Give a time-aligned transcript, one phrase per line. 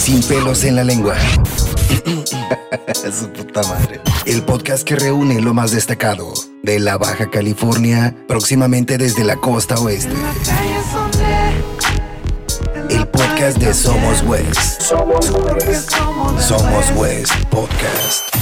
[0.00, 1.14] Sin pelos en la lengua.
[3.12, 4.00] Su puta madre.
[4.24, 6.32] El podcast que reúne lo más destacado
[6.62, 10.14] de la Baja California, próximamente desde la costa oeste.
[12.88, 14.80] El podcast de Somos West.
[14.80, 15.90] Somos West.
[16.40, 18.34] Somos West Podcast.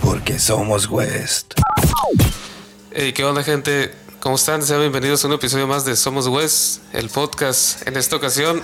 [0.00, 1.54] Porque somos West.
[2.92, 3.92] Hey, ¿qué onda, gente?
[4.20, 4.62] ¿Cómo están?
[4.62, 7.84] Sean bienvenidos a un episodio más de Somos West, el podcast.
[7.88, 8.62] En esta ocasión,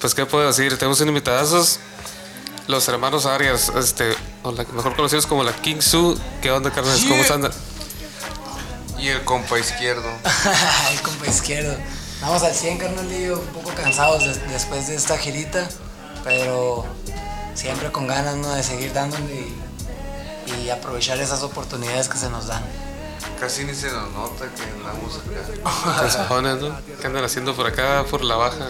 [0.00, 0.76] pues, ¿qué puedo decir?
[0.78, 1.78] Tenemos un invitadazos,
[2.68, 6.18] los hermanos Arias, este, o la- mejor conocidos como la King Su.
[6.42, 7.04] ¿Qué onda, carnales?
[7.04, 7.50] ¿Cómo están?
[8.98, 10.08] Y el compa izquierdo.
[10.92, 11.76] el compa izquierdo.
[12.22, 15.68] Vamos al 100, carnalillo, un poco cansados des- después de esta girita,
[16.24, 16.86] pero
[17.54, 18.50] siempre con ganas ¿no?
[18.54, 19.46] de seguir dándole
[20.46, 22.62] y, y aprovechar esas oportunidades que se nos dan.
[23.40, 26.40] Casi ni se nos nota que andamos acá.
[26.60, 26.80] ¿no?
[27.00, 28.68] ¿Qué andan haciendo por acá, por la baja?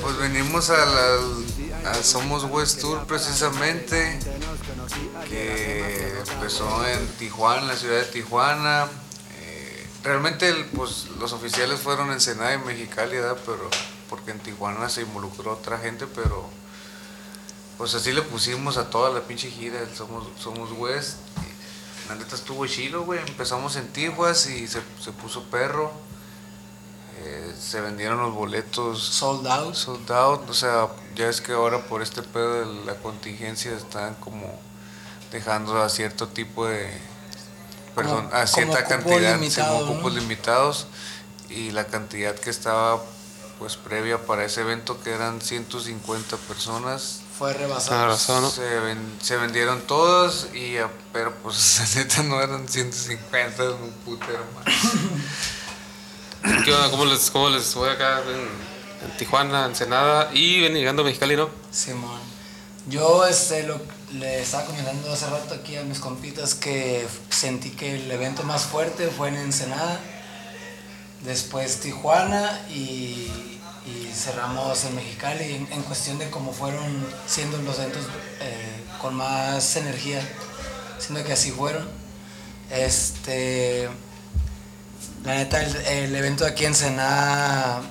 [0.00, 1.44] Pues venimos al-
[1.86, 4.18] al Somos West Tour precisamente,
[5.28, 8.86] que empezó en Tijuana, en la ciudad de Tijuana.
[9.40, 13.36] Eh, realmente pues, los oficiales fueron en Ensenada y Mexicali, ¿verdad?
[13.44, 13.68] Pero,
[14.08, 16.48] porque en Tijuana se involucró otra gente, pero
[17.78, 21.16] pues así le pusimos a toda la pinche gira, el Somos, Somos West.
[22.08, 23.20] La neta estuvo chilo, güey.
[23.26, 25.90] Empezamos en Tijuas y se, se puso perro.
[27.20, 29.74] Eh, se vendieron los boletos Sold out.
[29.74, 34.14] sold out, o sea, ya es que ahora por este pedo de la contingencia están
[34.16, 34.52] como
[35.30, 36.90] dejando a cierto tipo de
[37.94, 39.96] perdón, Como- a cierta cantidad, limitado, como ¿no?
[39.96, 40.86] cupos limitados
[41.48, 43.00] y la cantidad que estaba
[43.60, 48.06] pues previa para ese evento que eran 150 personas Fue rebasado.
[48.06, 48.50] razón, ¿no?
[48.50, 53.70] se, ven- se vendieron todas y a- pero pues la neta no eran 150, es
[53.70, 54.64] un putero más.
[56.64, 56.90] ¿Qué onda?
[56.90, 61.36] ¿Cómo les, cómo les fue acá en, en Tijuana, Ensenada y ven llegando a Mexicali,
[61.36, 61.48] no?
[61.70, 62.20] Simón.
[62.86, 63.80] Yo este, lo,
[64.12, 68.64] le estaba comentando hace rato aquí a mis compitas que sentí que el evento más
[68.64, 69.98] fuerte fue en Ensenada,
[71.22, 77.78] después Tijuana y, y cerramos en Mexicali en, en cuestión de cómo fueron siendo los
[77.78, 78.04] eventos
[78.40, 80.20] eh, con más energía,
[80.98, 81.86] siendo que así fueron.
[82.70, 83.88] Este,
[85.24, 87.82] la neta, el, el evento aquí en Ensenada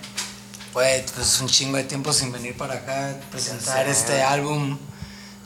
[0.72, 4.80] fue pues, un chingo de tiempo sin venir para acá, presentar este álbum,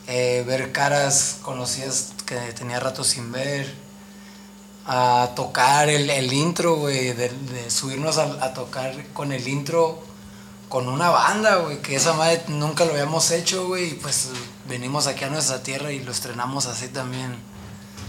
[0.06, 3.70] eh, ver caras conocidas que tenía rato sin ver,
[4.86, 10.07] a tocar el, el intro, güey, de, de subirnos a, a tocar con el intro
[10.68, 14.28] con una banda, güey, que esa madre nunca lo habíamos hecho, güey, y pues
[14.68, 17.36] venimos aquí a nuestra tierra y lo estrenamos así también,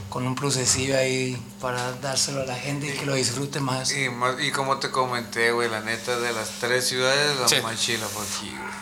[0.09, 3.91] con un plusecillo ahí para dárselo a la gente y que lo disfrute más.
[3.93, 7.55] Y, más- y como te comenté, güey, la neta de las tres ciudades, la Sí.
[7.61, 8.73] más chila fue aquí, güey.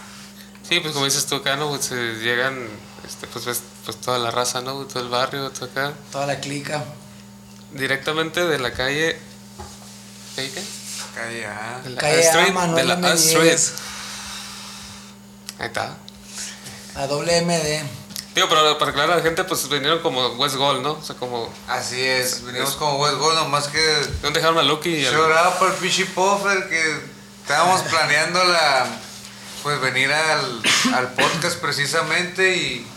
[0.67, 1.69] Sí, pues como dices tú acá, ¿no?
[1.69, 2.67] Pues se llegan,
[3.05, 4.73] este, pues ves pues, toda la raza, ¿no?
[4.85, 5.93] Todo el barrio, todo acá.
[6.11, 6.83] Toda la clica.
[7.73, 9.17] Directamente de la calle...
[10.35, 10.63] ¿Calle qué?
[11.17, 11.79] Calle A.
[11.83, 13.15] De la Calle A Street, Manuel de la A M10.
[13.15, 13.59] Street.
[15.59, 15.95] Ahí está.
[16.95, 17.83] La doble MD.
[18.35, 20.91] Digo, pero para aclarar a la gente, pues vinieron como West Gold, ¿no?
[20.93, 21.51] O sea, como...
[21.67, 23.81] Así es, venimos como West Gold, nomás que
[24.21, 24.89] ¿Dónde dejaron a Loki?
[24.89, 26.99] y al- lloraba por el pinche Puffer que
[27.41, 28.85] estábamos planeando la
[29.63, 30.61] pues venir al,
[30.93, 32.87] al podcast precisamente y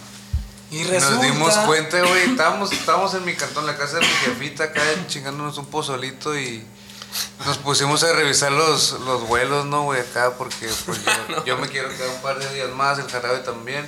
[0.70, 1.24] Y nos resulta...
[1.24, 5.56] dimos cuenta, güey, estábamos, estábamos en mi cantón, la casa de mi jefita acá chingándonos
[5.56, 6.62] un pozolito y
[7.44, 10.00] nos pusimos a revisar los, los vuelos, ¿no, güey?
[10.00, 13.38] Acá porque pues yo, yo me quiero quedar un par de días más, el jarabe
[13.38, 13.86] también.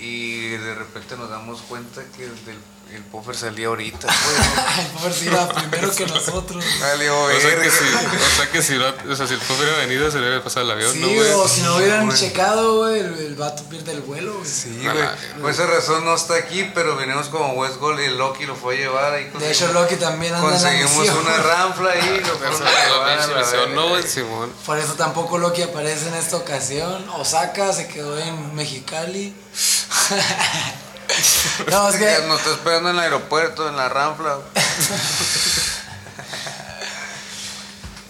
[0.00, 2.60] Y de repente nos damos cuenta que el, del-
[2.92, 4.66] el puffer salía ahorita, güey.
[4.66, 6.64] Ay, por si iba primero que nosotros.
[6.80, 9.64] Salió O sea, que si, o sea que si, no- o sea, si el pueblo
[9.64, 11.30] hubiera venido, se le hubiera pasado el avión, Sí, ¿no, güey?
[11.32, 12.18] o si no hubieran güey.
[12.18, 14.46] checado, güey, el, el vato pierde el vuelo, güey.
[14.48, 15.08] Sí, güey.
[15.42, 18.54] Por esa razón no está aquí, pero venimos como West Gold y el Loki lo
[18.56, 19.30] fue a llevar ahí.
[19.38, 21.18] De hecho, Loki también anda en la Conseguimos misión.
[21.18, 22.20] una ranfla ahí.
[22.20, 24.48] Lo fueron a llevar.
[24.64, 27.04] Por eso tampoco Loki aparece en esta ocasión.
[27.10, 29.34] Osaka se quedó en Mexicali.
[31.70, 32.18] no, es que...
[32.26, 34.38] Nos está esperando en el aeropuerto, en la ranfla.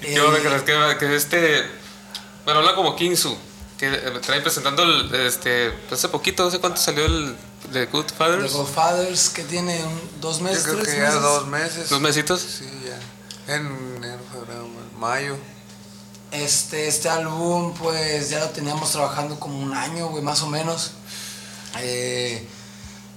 [0.01, 1.65] ¿Qué onda, eh, que, que este.
[2.45, 3.37] Bueno, habla como Kingsu.
[3.79, 3.91] Que
[4.25, 5.71] trae presentando el, este.
[5.89, 7.37] pues hace poquito, no sé cuánto salió el
[7.73, 8.53] de Good The Fathers.
[8.53, 11.23] Godfathers, que tiene un- dos Yo meses, creo tres que ya meses.
[11.23, 11.89] dos meses.
[11.91, 12.41] Dos mesitos.
[12.41, 13.55] Sí, ya.
[13.55, 13.67] En
[13.97, 14.67] enero, febrero,
[14.99, 15.37] mayo.
[16.31, 20.93] Este, este álbum, pues ya lo teníamos trabajando como un año, güey, más o menos.
[21.79, 22.47] Eh,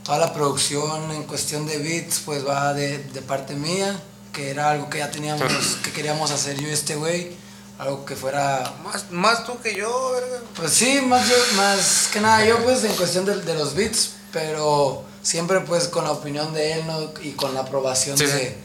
[0.09, 3.95] toda la producción en cuestión de beats, pues va de, de parte mía,
[4.33, 5.53] que era algo que ya teníamos,
[5.83, 7.33] que queríamos hacer yo y este güey.
[7.77, 10.39] algo que fuera Más, más tú que yo, verga.
[10.55, 14.13] Pues sí, más, yo, más que nada yo pues en cuestión de, de los beats,
[14.33, 17.11] pero siempre pues con la opinión de él ¿no?
[17.21, 18.57] y con la aprobación Sí, de,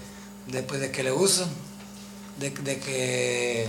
[0.46, 3.68] de, pues, de que le de, de que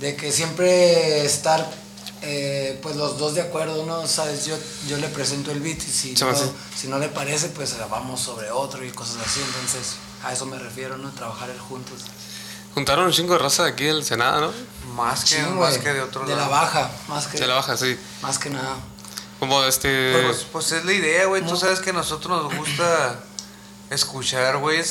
[0.00, 1.70] de que siempre estar
[2.22, 4.06] eh, pues los dos de acuerdo, ¿no?
[4.06, 4.56] Sabes, yo,
[4.88, 6.34] yo le presento el beat y si, no,
[6.74, 10.58] si no le parece pues vamos sobre otro y cosas así, entonces a eso me
[10.58, 11.10] refiero, ¿no?
[11.10, 12.04] Trabajar el juntos.
[12.74, 14.92] Juntaron un chingo de raza de aquí del Senado, ¿no?
[14.94, 17.76] Más que, Sí, más que de otro De la baja, más que, De la baja,
[17.76, 17.98] sí.
[18.20, 18.76] más que nada.
[19.38, 20.12] Como este.
[20.24, 21.44] Pues, pues es la idea, güey.
[21.44, 23.20] Tú sabes que a nosotros nos gusta
[23.90, 24.82] escuchar, güey.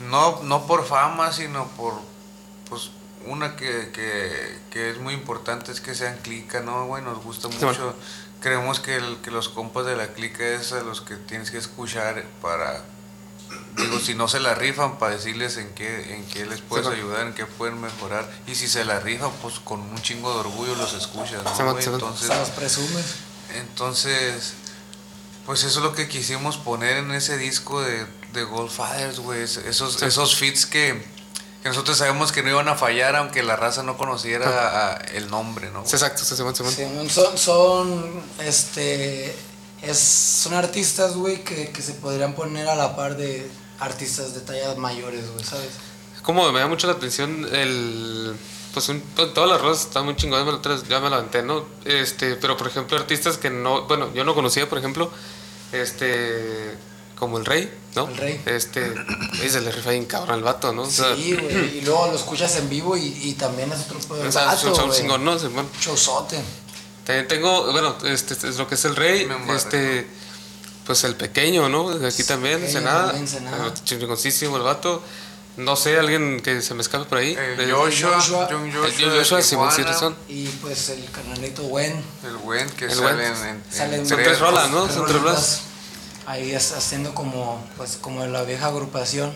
[0.00, 1.94] No, no por fama, sino por.
[2.68, 2.90] Pues
[3.26, 7.02] una que, que, que es muy importante es que sean clica, ¿no, güey?
[7.02, 7.94] Nos gusta Sí, mucho.
[8.40, 11.58] Creemos que, el- que los compas de la clica es a los que tienes que
[11.58, 12.82] escuchar para.
[13.76, 17.26] Digo, si no se la rifan, para decirles en qué, en qué les puedes ayudar,
[17.26, 18.28] en qué pueden mejorar.
[18.46, 21.82] Y si se la rifan, pues con un chingo de orgullo los escuchas, ¿no, güey?
[21.84, 21.90] sí.
[21.90, 22.26] Entonces.
[22.28, 23.04] Se los presumes.
[23.54, 24.54] Entonces,
[25.46, 29.42] pues eso es lo que quisimos poner en ese disco de, de Goldfathers, güey.
[29.42, 30.04] es- Esos, Sí.
[30.06, 31.02] esos fits que,
[31.62, 35.30] que nosotros sabemos que no iban a fallar aunque la raza no conociera a- el
[35.30, 35.84] nombre, ¿no?
[35.86, 36.72] Sí, exacto, Simón, Simón.
[36.74, 39.34] Sí, son, son, este,
[39.82, 43.48] es, son artistas, güey, que, que se podrían poner a la par de
[43.78, 45.70] artistas de tallas mayores, güey, ¿sabes?
[46.22, 48.36] Como me da mucho la atención el.
[48.72, 50.46] Pues un, pues, todas las rosas están muy chingadas,
[50.88, 51.64] ya me la aventé, ¿no?
[51.84, 53.82] Este, pero por ejemplo, artistas que no.
[53.86, 55.10] Bueno, yo no conocía, por ejemplo,
[55.72, 56.76] este.
[57.22, 58.08] Como el Rey, ¿no?
[58.08, 58.42] El Rey.
[58.46, 58.92] Este.
[59.44, 60.82] Es el rifa bien cabrón el vato, ¿no?
[60.82, 64.16] O sea, Sí, güey, y luego lo escuchas en vivo y, y también es otro
[64.16, 64.98] de o sea, vato, güey.
[64.98, 65.38] chingón, ¿no?
[65.38, 65.68] Simón.
[65.80, 66.40] Showzote.
[67.04, 70.06] También tengo, bueno, este, este es lo que es el Rey, embarré, este.
[70.84, 71.90] Pues el pequeño, ¿no?
[72.04, 73.14] Aquí también, Ensenada.
[73.84, 75.00] Chingoncísimo el vato.
[75.56, 77.36] No sé, alguien que se me escape por ahí.
[77.38, 78.48] El Joshua, Joshua.
[78.50, 80.16] John el Joshua, Joshua, de Simón, razón.
[80.28, 82.02] Y pues el carnalito Gwen.
[82.24, 83.20] El buen que El sale buen.
[83.20, 84.82] en, en- Salen en Son tres rolas, ¿no?
[84.84, 85.60] tres Son tres rolas.
[86.26, 89.32] Ahí haciendo como, pues, como la vieja agrupación.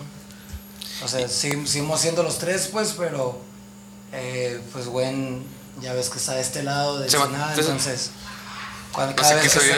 [1.04, 3.38] O sea, sí- seguimos siendo los tres, pues, pero,
[4.12, 5.44] eh, pues, Gwen,
[5.80, 7.08] ya ves que está de este lado de
[7.56, 7.60] sí.
[7.60, 8.10] entonces,
[8.92, 9.14] cuando,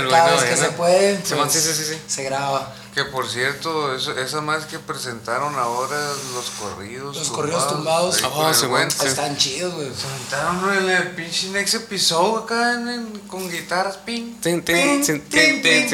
[0.05, 2.01] No cada vez que, se puede, pues, sí, sí.
[2.07, 2.73] se graba.
[2.99, 5.97] Que por cierto, eso, esa más que presentaron ahora
[6.35, 7.17] los corridos.
[7.17, 8.17] Los corridos tumbados.
[8.17, 8.71] ahí Ah, con el Simón.
[8.71, 8.91] buen.
[8.91, 9.07] Sí.
[9.07, 9.89] Están chidos, güey.
[9.89, 14.35] Presentaron en el pinche next episode acá en, en- con guitarras ping.
[14.41, 15.89] Tin, tin, tin, tin, tin,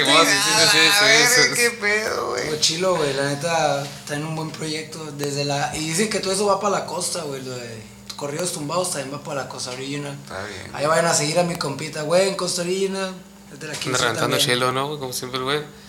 [1.54, 2.46] qué pedo, güey.
[2.48, 3.12] Muy chilo, güey.
[3.12, 5.76] La neta, traen un buen proyecto desde la...
[5.76, 7.42] Y dicen que todo eso va para la costa, güey.
[7.42, 7.82] Lo de
[8.16, 10.16] corridos tumbados también va para la costa original.
[10.24, 10.70] Está bien.
[10.72, 13.12] Ahí vayan a seguir a mi compita, güey, en Costa Original.
[13.52, 14.98] Es de la Anda 15 reventando chelo, ¿no?
[14.98, 15.83] Como siempre, güey.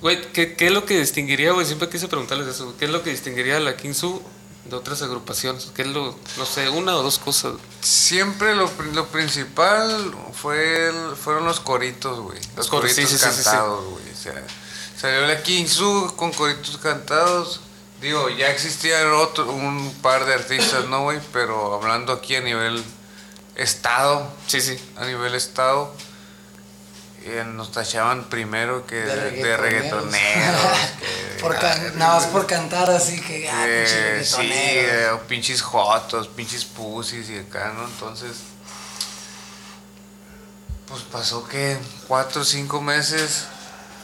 [0.00, 1.66] Güey, ¿qué, ¿qué es lo que distinguiría, güey?
[1.66, 2.74] Siempre quise preguntarles eso.
[2.78, 4.22] ¿Qué es lo que distinguiría a la Kinsu
[4.66, 5.70] de otras agrupaciones?
[5.74, 7.54] ¿Qué es lo, no sé, una o dos cosas?
[7.80, 12.38] Siempre lo, lo principal fue el- fueron los coritos, güey.
[12.56, 13.42] Los sí, coritos sí, sí, sí, sí.
[13.44, 14.04] cantados, güey.
[14.12, 14.44] O sea,
[15.00, 17.60] salió la Kinsu con coritos cantados.
[18.00, 21.18] Digo, ya existían otro, un par de artistas, ¿no, güey?
[21.32, 22.84] Pero hablando aquí a nivel
[23.54, 24.78] estado, Sí, sí.
[24.96, 25.94] a nivel estado,
[27.26, 30.60] eh, nos tachaban primero que De de, reggaetoneros.
[31.00, 34.92] que- Por can- nada más por cantar así que, ah, eh, pinche sí, reggaetonero.
[34.92, 37.84] eh, o pinches jotos, pinches pussies y acá, ¿no?
[37.84, 38.38] Entonces,
[40.88, 41.76] pues pasó que
[42.08, 43.44] cuatro o cinco meses,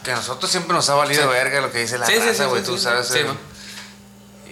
[0.03, 1.29] que a nosotros siempre nos ha valido Sí.
[1.29, 3.07] verga lo que dice la Sí, raza, güey, sí, tú sí, sabes.
[3.07, 3.37] sí, eh, man.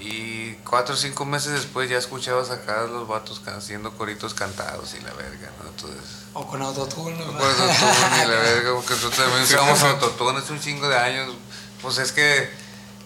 [0.02, 0.31] y
[0.72, 5.14] cuatro o cinco meses después ya escuchabas acá los vatos haciendo coritos cantados y la
[5.14, 5.70] verga, ¿no?
[5.70, 6.02] Entonces,
[6.34, 7.16] O con autotune.
[7.18, 7.24] ¿no?
[7.40, 11.36] eso tú, ni la verga, porque nosotros también usamos autotune hace un chingo de años.
[11.82, 12.50] Pues es que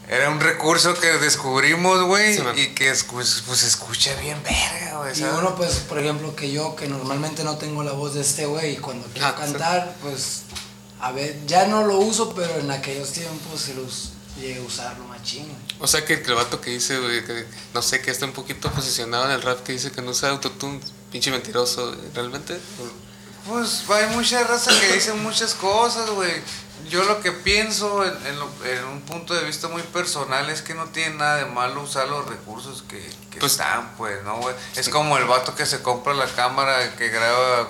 [0.07, 5.19] era un recurso que descubrimos, güey, Sí, y que pues, se escucha bien verga, güey.
[5.19, 8.45] Y uno, pues, por ejemplo, que yo, que normalmente no tengo la voz de este
[8.45, 9.41] güey, y cuando quiero Ah, sí.
[9.41, 10.43] cantar, pues,
[11.01, 15.05] a ver, ya no lo uso, pero en aquellos tiempos sí los llegué a usarlo
[15.05, 15.47] machín.
[15.79, 18.71] O sea que el vato que dice, güey, que no sé, que está un poquito
[18.71, 20.79] posicionado en el rap, que dice que no usa autotune,
[21.11, 22.57] pinche mentiroso, güey, ¿realmente?
[23.47, 26.31] Pues hay mucha raza que dice muchas cosas, güey.
[26.89, 30.61] Yo lo que pienso en, en lo- en un punto de vista muy personal es
[30.61, 32.99] que no tiene nada de malo usar los recursos que,
[33.31, 34.55] que Pues- están, pues, ¿no, güey?
[34.75, 37.69] Es como el vato que se compra la cámara que graba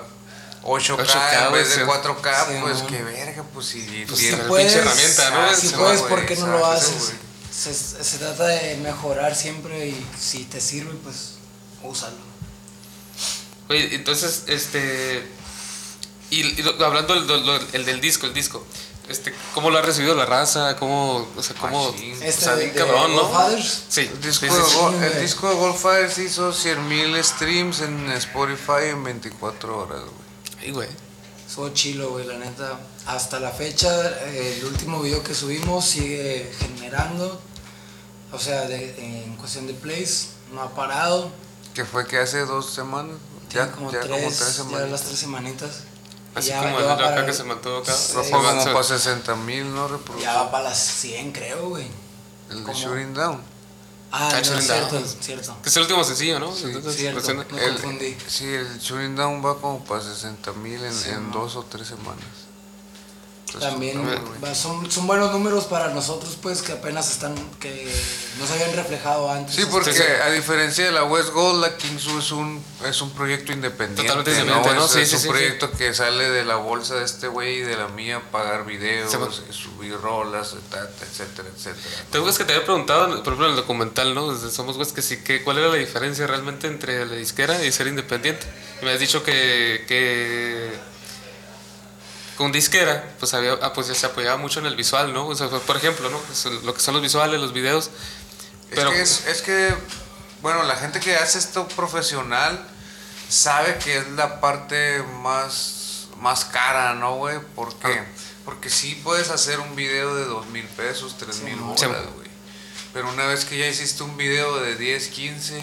[0.64, 1.82] 8K, 8K, en vez de sí.
[1.82, 2.88] 4K, Sí, pues man.
[2.88, 5.38] que verga, pues si Pues Si la puedes, pinche herramienta, ¿no?
[5.42, 7.14] Ah, si puedes, ¿por qué no lo haces?
[7.56, 11.36] Se, se trata de mejorar siempre y si te sirve, pues,
[11.84, 12.18] úsalo.
[13.70, 15.26] Oye, entonces, este.
[16.32, 18.66] Y, hablando del, del- el del disco, el disco.
[19.08, 20.76] este, ¿cómo lo ha recibido la raza?
[20.76, 23.22] ¿Cómo, o sea, cómo, o Este sea, de, cabrón, ¿no?
[23.28, 24.78] Godfathers, Sí, El disco, sí, de sí, sí.
[25.06, 25.22] El güey.
[25.22, 30.60] disco de Goldfire hizo 100.000 streams en Spotify en 24 horas, güey.
[30.62, 30.90] Ay, güey.
[31.56, 32.78] Estuvo chilo, güey, la neta.
[33.06, 33.90] Hasta la fecha,
[34.28, 37.40] el último video que subimos sigue generando.
[38.34, 41.32] O sea, de- en cuestión de plays, no ha parado.
[41.74, 43.16] Que fue que hace dos semanas.
[43.48, 44.90] Tiene Ya, como, ya tres, como tres ya semanas.
[44.90, 45.70] las tres semanitas.
[46.36, 47.94] Así ya- como ya el va video acá para- que se mantuvo acá.
[47.94, 49.88] Sí, Fue como para 60 mil, ¿no?
[50.20, 51.88] Ya va para las 100, creo, güey.
[52.50, 53.42] El de Shooting Down.
[54.18, 55.04] Ah, Ah, no, cierto, Down.
[55.04, 55.58] es cierto.
[55.62, 56.56] Que es el último sencillo, ¿no?
[56.56, 57.22] Sí, Entonces, cierto.
[57.22, 58.18] pues, Me El- confundí.
[58.28, 61.40] sí, el Shooting Down va como para 60 mil en, Sí, en no.
[61.40, 62.24] dos o tres semanas.
[63.60, 64.22] También bueno.
[64.44, 67.90] va- son, son buenos números para nosotros, pues, que apenas están, que
[68.40, 69.56] no se habían reflejado antes.
[69.56, 70.04] Sí, porque Sí, sí.
[70.24, 74.04] a diferencia de la West Gold, la Kingsu es un, es un proyecto independiente.
[74.04, 74.86] Totalmente independiente, ¿no?
[74.86, 77.58] Es, Sí, es sí, un sí, proyecto que sale de la bolsa de este güey
[77.58, 79.34] y de la mía, pagar videos, Sí, bueno.
[79.52, 82.06] subir rolas, etcétera, etcétera, etcétera.
[82.12, 84.34] Te acuerdas que te había preguntado, por ejemplo, en el documental, ¿no?
[84.34, 87.72] Desde Somos Güeyes, que sí, que cuál era la diferencia realmente entre la disquera y
[87.72, 88.46] ser independiente.
[88.82, 90.72] Y me has dicho que, que
[92.38, 95.28] con disquera, pues, había, ah, pues ya se apoyaba mucho en el visual, ¿no?
[95.28, 96.20] O sea, por ejemplo, ¿no?
[96.20, 97.92] Pues, lo que son los visuales, los videos.
[98.70, 99.76] Pero, es, que es, es que,
[100.42, 102.66] bueno, la gente que hace esto profesional
[103.30, 107.40] sabe que es la parte más, más cara, ¿no, güey?
[107.56, 108.00] ¿Por qué?
[108.00, 108.06] Ah.
[108.44, 111.80] Porque sí puedes hacer un video de dos mil pesos, tres mil bolas,
[112.16, 112.28] güey.
[112.94, 115.60] Pero una vez que ya hiciste un video de 10, 15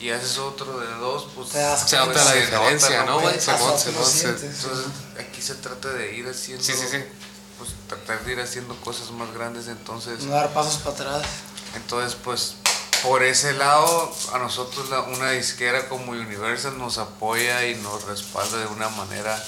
[0.00, 3.40] y haces otro de dos, pues Te das se nota la se diferencia, ¿no, güey?
[3.40, 4.10] Se nota, se nota.
[4.46, 4.86] Entonces,
[5.18, 6.62] aquí se trata de ir haciendo.
[6.64, 6.98] Sí, sí, sí.
[7.58, 10.24] Pues tratar de ir haciendo cosas más grandes, entonces.
[10.24, 11.26] No dar pasos para atrás.
[11.76, 12.54] Entonces, pues,
[13.02, 18.58] por ese lado, a nosotros la- una disquera como Universal nos apoya y nos respalda
[18.58, 19.42] de una manera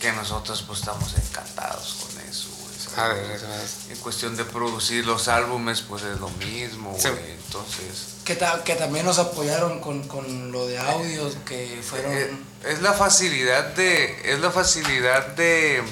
[0.00, 3.70] que nosotros, pues, estamos encantados con eso, de veras, de veras.
[3.90, 7.08] En cuestión de producir los álbumes, pues, es lo mismo, Sí.
[7.08, 12.12] Entonces, Que, ta- que también nos apoyaron con, con lo de audio, que fueron...
[12.12, 12.30] eh,
[12.66, 14.32] es la facilidad de...
[14.32, 15.82] Es la facilidad de...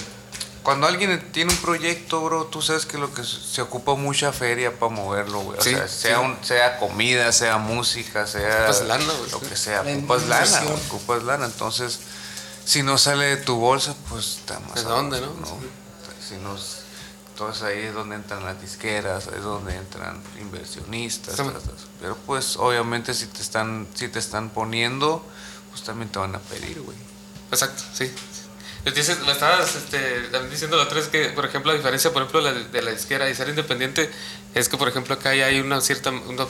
[0.63, 4.71] Cuando alguien tiene un proyecto, bro, tú sabes que lo que se ocupa mucha feria
[4.79, 5.59] para moverlo, güey.
[5.59, 6.25] O Sí, sea, sea, sí.
[6.25, 9.31] un- sea comida, sea música, sea Ocupas lana, güey.
[9.31, 9.83] lo que sea.
[9.83, 11.47] La Ocupas lana, ocupas lana.
[11.47, 12.01] Entonces,
[12.67, 15.59] si no sale de tu bolsa, pues está más ¿De dónde, gusto, no?
[16.29, 16.76] Si nos,
[17.37, 21.37] entonces ahí es donde entran las disqueras, es donde entran inversionistas.
[21.37, 21.43] Sí.
[22.01, 25.23] Pero pues obviamente si te están, si te están poniendo,
[25.71, 26.97] pues también te van a pedir, güey.
[27.51, 28.11] Exacto, sí.
[28.87, 32.43] Dices, me estabas este, diciendo la otra vez que, por ejemplo, la diferencia, por ejemplo,
[32.43, 34.11] de la, de la disquera y ser independiente
[34.55, 36.47] es que, por ejemplo, acá ya hay una cierta, una,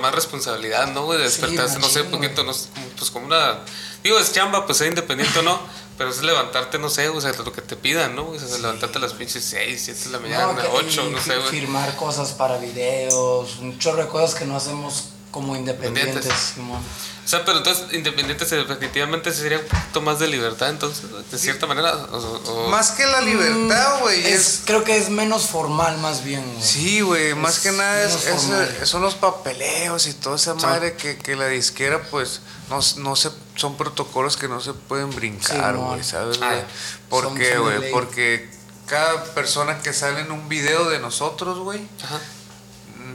[0.00, 1.12] más responsabilidad, ¿no?
[1.12, 2.52] De Sí, despertarse, no sé, un poquito, no
[2.98, 3.60] pues como una,
[4.02, 5.60] digo, es chamba, pues ser independiente o no,
[5.98, 8.28] pero es levantarte, no sé, o sea, lo que te pidan, ¿no?
[8.30, 11.20] O sea, levantarte a las pinches 6, 7 de la mañana, que- 8, y no
[11.20, 11.48] sé, güey.
[11.50, 16.04] Firmar cosas para videos, un chorro de cosas que no hacemos como independientes.
[16.14, 16.52] Independientes.
[16.54, 16.80] Simón.
[17.24, 21.38] O sea, pero entonces, independiente, se- definitivamente sería un poquito más de libertad, entonces, de
[21.38, 21.94] cierta manera.
[21.94, 24.62] O, o- Más que la libertad, güey, Mm, Es- es...
[24.66, 26.44] Creo que es menos formal más bien.
[26.44, 26.62] güey.
[26.62, 28.76] Sí, güey, más que nada es, formal.
[28.86, 33.30] son los papeleos y toda esa madre que, que la disquera, pues, no, no se,
[33.54, 36.38] son protocolos que no se pueden brincar, güey, ¿sabes?
[36.42, 36.64] Ah, güey?
[37.08, 37.90] ¿Por qué, güey?
[37.92, 38.50] Porque
[38.86, 41.80] cada persona que sale en un video de nosotros, güey,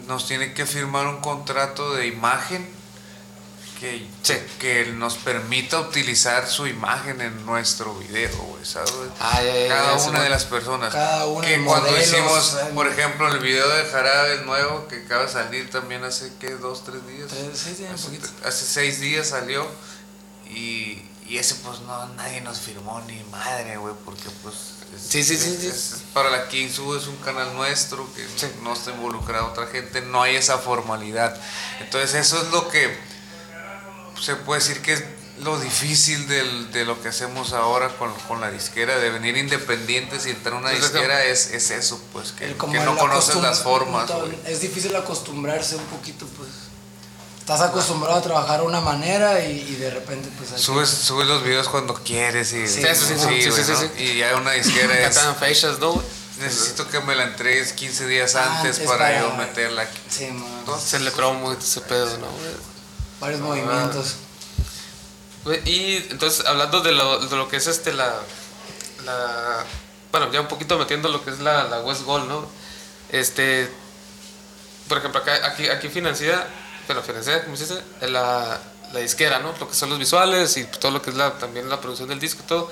[0.07, 2.76] nos tiene que firmar un contrato de imagen
[3.79, 4.07] que,
[4.59, 8.63] que nos permita utilizar su imagen en nuestro video, güey,
[9.67, 10.93] Cada una de las personas.
[10.93, 15.03] Cada una, que cuando modelos, hicimos, eh, por ejemplo, el video de Jarabe nuevo, que
[15.05, 16.51] acaba de salir también hace, ¿qué?
[16.55, 17.27] Dos, tres días.
[17.29, 19.67] Tres- hace, seis días salió
[20.49, 24.55] y, y ese pues no, nadie nos firmó ni madre, güey, porque pues...
[24.55, 25.67] es- Sí, sí, sí, es- sí.
[25.67, 28.25] es- para la Kingsu es un canal nuestro que
[28.63, 31.39] no está involucrada otra gente, no hay esa formalidad.
[31.81, 32.97] Entonces eso es lo que
[34.21, 35.03] se puede decir que es
[35.41, 40.25] lo difícil del- de lo que hacemos ahora con, con la disquera, de venir independientes
[40.25, 43.35] y entrar a una disquera es, es eso, pues, que, como que no el conoces
[43.35, 44.09] las formas.
[44.45, 46.49] Es difícil acostumbrarse un poquito, pues.
[47.39, 50.49] Estás acostumbrado a trabajar de una manera y, y de repente, pues.
[50.51, 53.63] hay que- Subes, subes los videos cuando quieres y, Sí, sí, sí, sí, sí, güey,
[53.63, 53.79] sí, ¿no?
[53.79, 53.89] sí.
[54.03, 56.01] y ya una disquera es, fechas, ¿no?
[56.39, 59.99] necesito que me la entregues 15 días Ah, antes es para, para- yo meterla aquí.
[60.09, 60.45] Sí, man.
[60.59, 62.27] Entonces, Se le promo ese pedo, ¿no?
[63.19, 64.15] Varios movimientos.
[65.43, 68.13] Güey, Y entonces, hablando de lo, de lo que es este, la,
[69.05, 69.65] la.
[70.11, 72.47] Bueno, ya un poquito metiendo lo que es la, la West Gold, ¿no?
[73.09, 73.69] Este.
[74.87, 76.47] Por ejemplo, acá, aquí, aquí financia.
[76.85, 77.83] Bueno, financia, ¿cómo se dice?
[78.07, 78.59] La,
[78.93, 79.53] la disquera, ¿no?
[79.59, 82.19] Lo que son los visuales y todo lo que es la, también la producción del
[82.19, 82.71] disco y todo.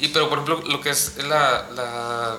[0.00, 1.66] Y, pero, por ejemplo, lo que es la.
[1.74, 2.38] la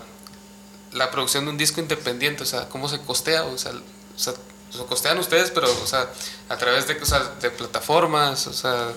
[0.96, 4.34] la producción de un disco independiente, o sea, cómo se costea, o sea, o sea
[4.78, 6.10] lo costean ustedes, pero, o sea,
[6.50, 8.92] a través de, o sea, de plataformas, o sea...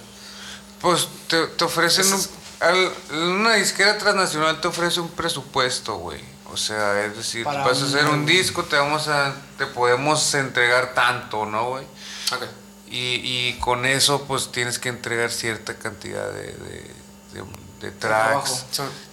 [0.80, 2.24] Pues te, te ofrecen un,
[2.60, 2.92] al-
[3.32, 6.20] una disquera transnacional te ofrece un presupuesto, güey.
[6.52, 10.32] O sea, es decir, Para vas a hacer un- disco, te vamos a, te podemos
[10.34, 11.84] entregar tanto, ¿no, güey?
[12.32, 12.44] Ok.
[12.90, 16.90] Y, y con eso, pues tienes que entregar cierta cantidad de, de,
[17.32, 17.44] de-
[17.80, 18.44] de trabajo.
[18.44, 18.64] tracks,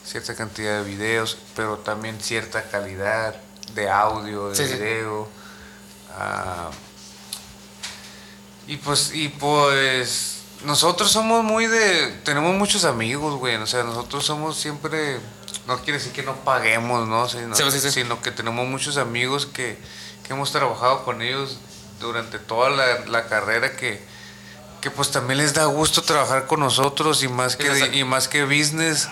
[0.06, 3.36] cierta cantidad de videos, pero también cierta calidad
[3.74, 4.78] de audio, de Sí, sí.
[6.18, 6.70] Ah,
[8.68, 14.26] y pues, y pues, nosotros somos muy de, tenemos muchos amigos, güey, o sea, nosotros
[14.26, 15.20] somos siempre,
[15.68, 17.30] no quiere decir que no paguemos, ¿no?
[17.30, 17.92] Sino, Sí, sí, sí.
[17.92, 19.78] sino que tenemos muchos amigos que,
[20.24, 21.60] que hemos trabajado con ellos
[22.00, 24.02] durante toda la, la carrera que,
[24.82, 28.44] que pues también les da gusto trabajar con nosotros y más que, y más que
[28.46, 29.08] business.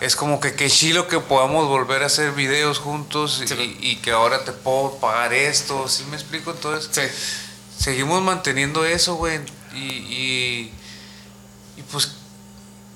[0.00, 3.76] Es como que qué chilo que podamos volver a hacer videos juntos y, Sí.
[3.80, 6.52] y que ahora te puedo pagar esto, ¿sí me explico?
[6.52, 7.82] Entonces, Sí.
[7.84, 9.40] seguimos manteniendo eso, güey.
[9.74, 10.72] Y, y,
[11.76, 12.12] y pues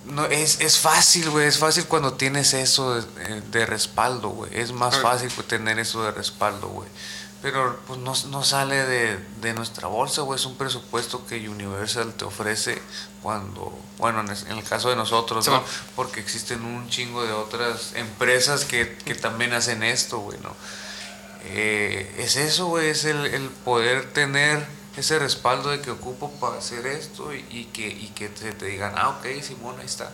[0.06, 1.46] no, es, es fácil, güey.
[1.46, 4.50] Es fácil cuando tienes eso de, de respaldo, güey.
[4.58, 6.88] Es más fácil pues, tener eso de respaldo, güey.
[7.42, 10.38] Pero pues no, no sale de, de nuestra bolsa, güey.
[10.38, 12.80] Es un presupuesto que Universal te ofrece
[13.20, 15.58] cuando, bueno, en, es- en el caso de nosotros, Sí, ¿no?
[15.60, 15.72] bueno.
[15.96, 20.54] Porque existen un chingo de otras empresas que, que también hacen esto, güey, ¿no?
[21.44, 24.64] Eh, es eso, güey, es el, el poder tener
[24.96, 28.66] ese respaldo de que ocupo para hacer esto y, y que, y que te, te
[28.66, 30.12] digan, ah, ok, Simón, ahí está.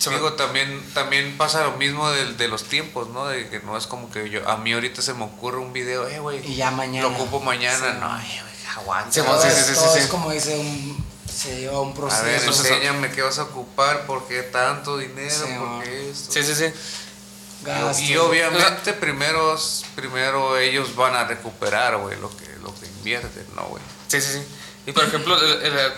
[0.00, 3.26] Sí, Digo, también, también pasa lo mismo de, de los tiempos, ¿no?
[3.26, 6.08] De que no es como que yo, a mí ahorita se me ocurre un video,
[6.08, 7.06] eh, güey, Y ya mañana.
[7.08, 7.98] lo ocupo mañana, Sí.
[8.00, 9.12] no, eh, güey, aguanta.
[9.12, 9.98] Sí, sí, es, sí, sí, todo sí.
[10.00, 11.04] es como dice un.
[11.30, 12.22] Se lleva un proceso.
[12.22, 16.32] a ver, enséñame qué vas a ocupar, por qué tanto dinero, Sí, por qué esto.
[16.32, 16.72] Sí, sí, sí.
[17.62, 18.00] gastos.
[18.00, 19.58] Y obviamente primero,
[19.94, 23.82] primero ellos van a recuperar, güey, lo que, lo que invierten, ¿no, güey?
[24.08, 24.42] Sí, sí, sí.
[24.90, 25.36] Y por ejemplo,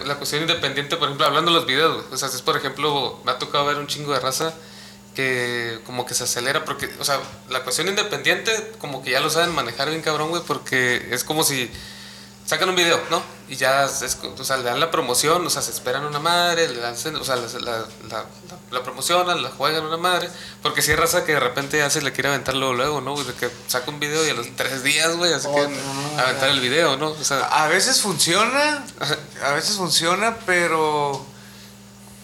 [0.04, 3.30] la, cuestión independiente, por ejemplo, hablando de los videos, o sea, es por ejemplo, me
[3.32, 4.52] ha tocado ver un chingo de raza
[5.14, 7.18] que como que se acelera, porque, o sea,
[7.48, 11.42] la cuestión independiente, como que ya lo saben manejar bien cabrón, güey, porque es como
[11.42, 11.70] si
[12.44, 13.22] sacan un video, ¿no?
[13.48, 16.68] Y ya, es, o sea, le dan la promoción, o sea, se esperan una madre,
[16.68, 18.24] le dan, o sea, la, la, la,
[18.70, 20.30] la promocionan, la juegan una madre,
[20.62, 23.22] porque si hay raza que de repente ya se le quiere aventar luego, luego, ¿no?
[23.22, 26.20] De que saca un video y a los tres días, güey, así que Otro, ¿no?
[26.20, 27.08] aventar el video, ¿no?
[27.10, 28.84] O sea, A veces funciona,
[29.44, 31.24] a veces funciona, pero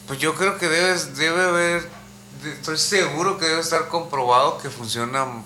[0.07, 1.91] pues yo creo que debes, debe haber,
[2.45, 5.45] estoy seguro que debe estar comprobado que funciona un,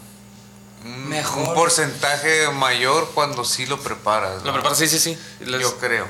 [0.84, 1.48] Mejor.
[1.48, 4.42] un porcentaje mayor cuando sí lo preparas.
[4.42, 4.54] Lo ¿no?
[4.54, 5.18] preparas, sí, sí, sí.
[5.40, 6.06] Yo creo.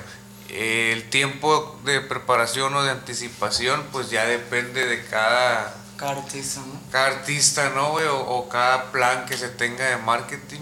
[0.48, 6.80] El tiempo de preparación o de anticipación, pues ya depende de cada, Cada artista, ¿no?
[6.90, 7.88] cada artista, ¿no?
[7.94, 10.60] O, o cada plan que se tenga de marketing.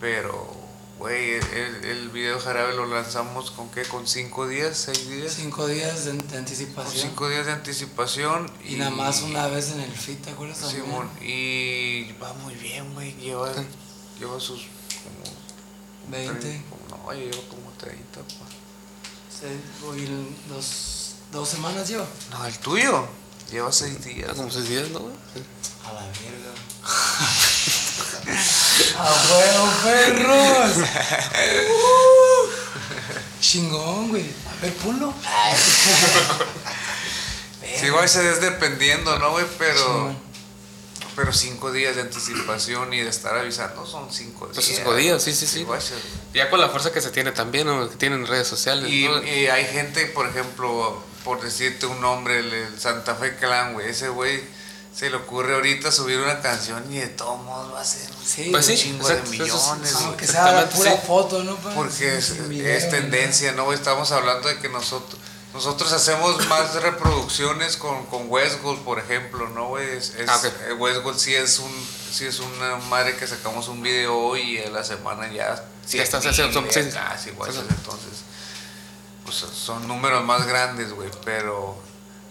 [0.00, 0.55] Pero,
[0.98, 3.82] güey, el, el video jarabe lo lanzamos con qué?
[3.84, 4.76] ¿Con cinco días?
[4.78, 5.34] ¿Seis días?
[5.36, 7.08] Cinco días de, de Con anticipación.
[7.08, 8.50] cinco días de anticipación.
[8.64, 10.58] Y nada más una vez en el fit, ¿te acuerdas?
[10.70, 13.14] Simón, y va muy bien, güey.
[13.16, 13.52] Lleva,
[14.18, 14.62] lleva sus
[15.04, 15.36] como
[16.10, 16.62] 20.
[16.70, 18.46] como- no, lleva como 30, pa.
[19.30, 19.46] Sí,
[20.48, 22.06] dos, dos semanas yo.
[22.30, 23.06] No, el tuyo.
[23.50, 24.32] Lleva seis Ah, días.
[24.34, 25.14] como seis días, ¿no, güey?
[25.34, 25.42] Sí.
[25.86, 26.52] A la verga.
[28.98, 30.72] ¡A huevo, perros!
[31.70, 32.48] Uh,
[33.40, 34.24] chingón, güey.
[34.24, 34.26] A
[34.62, 35.12] ver, ponlo.
[37.80, 39.44] Sí, güey, se es dependiendo, ¿no, güey?
[39.58, 40.18] Pero, Chingón.
[41.14, 44.54] pero cinco días de anticipación y de estar avisando son cinco días.
[44.54, 45.66] Pues cinco días, sí, sí, sí.
[46.32, 47.88] Ya con la fuerza que se tiene también, ¿no?
[47.90, 49.22] Que tienen redes sociales, Y, ¿no?
[49.22, 53.88] y hay gente, por ejemplo, por decirte un nombre, el, el Santa Fe Clan, güey.
[53.90, 54.42] Ese güey
[54.96, 58.24] se le ocurre ahorita subir una canción y de todos modos va a ser un
[58.26, 60.06] Sí, Pues sí, un chingo de exacto, eso es- millones, eso es- güey.
[60.08, 60.98] Aunque sea la pura sí.
[61.06, 61.56] foto, ¿no?
[61.56, 61.74] pa?
[61.74, 63.72] Porque es, Sin video, es tendencia, ¿no?
[63.74, 65.20] Estamos hablando de que nosotros
[65.52, 69.78] nosotros hacemos más reproducciones con, con Westgold, por ejemplo, ¿no?
[69.78, 73.82] Es, es- Ah, eh, Westgold sí es un sí es una madre que sacamos un
[73.82, 75.56] video hoy y a la semana ya
[75.86, 76.90] sí, 100,000 sí, sí, sí.
[76.90, 77.36] casi, sí.
[77.68, 78.12] entonces
[79.24, 81.76] pues son números más grandes, güey, pero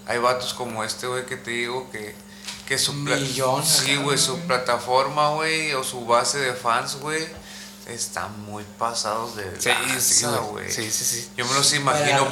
[0.08, 2.15] hay vatos como este, güey, que te digo que
[2.67, 7.28] que su Millón sí, güey, su plataforma, güey, o su base de fans, güey,
[7.88, 10.71] están muy pasados de Sí, sí, lanza, güey.
[10.71, 11.30] Sí, sí, sí.
[11.38, 12.28] Yo me los imagino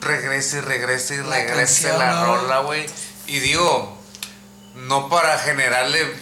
[0.00, 2.36] regrese y regrese y La regrese la ¿no?
[2.36, 2.86] rola, güey.
[3.26, 3.98] Y digo,
[4.74, 6.14] no para generarle,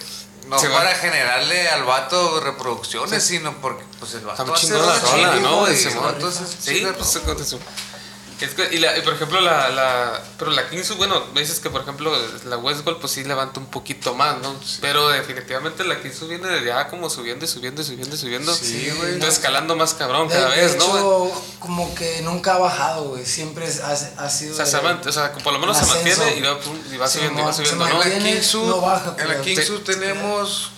[0.47, 5.35] no Sí, para generarle al vato reproducciones, sino porque pues el vato hace la rola
[5.37, 5.89] ¿no, hace
[6.59, 7.57] Sí, pues.
[8.41, 10.21] Es que, y, la, y por ejemplo, la, la.
[10.37, 12.11] Pero la Kingsu, bueno, me dices que por ejemplo
[12.45, 14.53] la Westgold, pues sí levanta un poquito más, ¿no?
[14.81, 18.53] Pero definitivamente la Kingsu viene de ya como subiendo y subiendo y subiendo y subiendo.
[18.53, 19.13] Sí, güey.
[19.13, 20.87] Entonces escalando más cabrón De, cada de vez, ¿no?
[20.87, 20.99] güey?
[21.31, 23.25] hecho, como que nunca ha bajado, güey.
[23.25, 24.53] Siempre ha, ha sido.
[24.53, 26.77] O sea, se de- mant- o sea, por lo menos se mantiene y va, pum,
[26.91, 27.99] y va Sí, subiendo y va subiendo, En ¿no?
[27.99, 29.83] la mantiene, Kingsu, no baja, en la Kingsu Sí.
[29.85, 30.71] tenemos.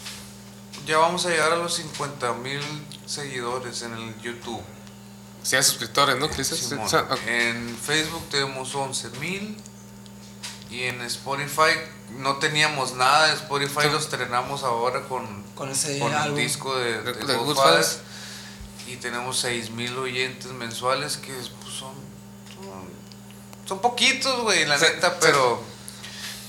[0.85, 2.61] Ya vamos a llegar a los 50 mil
[3.07, 4.61] seguidores en el YouTube.
[5.45, 6.25] Sí, hay suscriptores, ¿no?
[6.25, 7.19] Ok.
[7.27, 9.55] En Facebook tenemos 11 mil.
[10.71, 11.71] Y en Spotify
[12.17, 13.29] no teníamos nada.
[13.29, 13.89] En Spotify Sí.
[13.91, 17.13] lo estrenamos ahora con, Con ese con el disco de, De-.
[18.87, 21.93] Y tenemos 6 mil oyentes mensuales que pues, son,
[22.55, 22.89] son,
[23.67, 25.15] son poquitos, güey, la Sí, neta, sí.
[25.21, 25.61] pero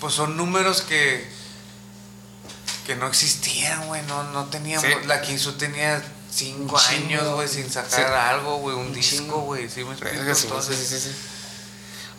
[0.00, 1.30] pues son números que,
[2.86, 4.94] que no existían, güey, no, no teníamos, Sí.
[5.06, 6.02] la Kinsu tenía
[6.36, 8.14] 5 Un chingo, años, güey, sin sacar Sí.
[8.14, 11.16] algo, güey, un, Un disco, güey, sí me explico, entonces, sí, sí, sí.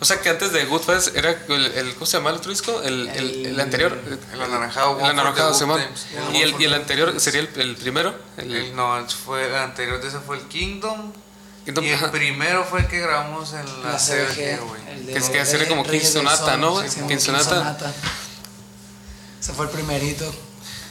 [0.00, 2.80] O sea que antes de Goodfellas era el, el- ¿cómo se llama el otro disco?
[2.82, 3.98] El, el, anterior.
[4.32, 5.50] el anaranjado, El anaranjado.
[5.52, 6.06] Good Times.
[6.34, 8.14] Y el, y el anterior sería el, el primero.
[8.36, 11.12] El, El- no, fue, el anterior de ese fue el Kingdom.
[11.64, 12.12] Kingdom, y el ajá.
[12.12, 14.80] primero fue el que grabamos en la, La CBG, güey.
[14.90, 17.18] el de Que es que sería como King Sonata, ¿no, King.
[17.18, 17.92] Sonata.
[19.40, 20.32] Ese fue el primerito.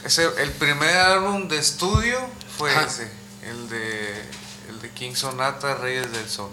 [0.04, 2.18] Ese, el primer álbum de estudio
[2.58, 2.86] fue Ajá.
[2.86, 3.10] ese,
[3.48, 4.12] el de,
[4.68, 6.50] el de King Sonata, Reyes del Sol.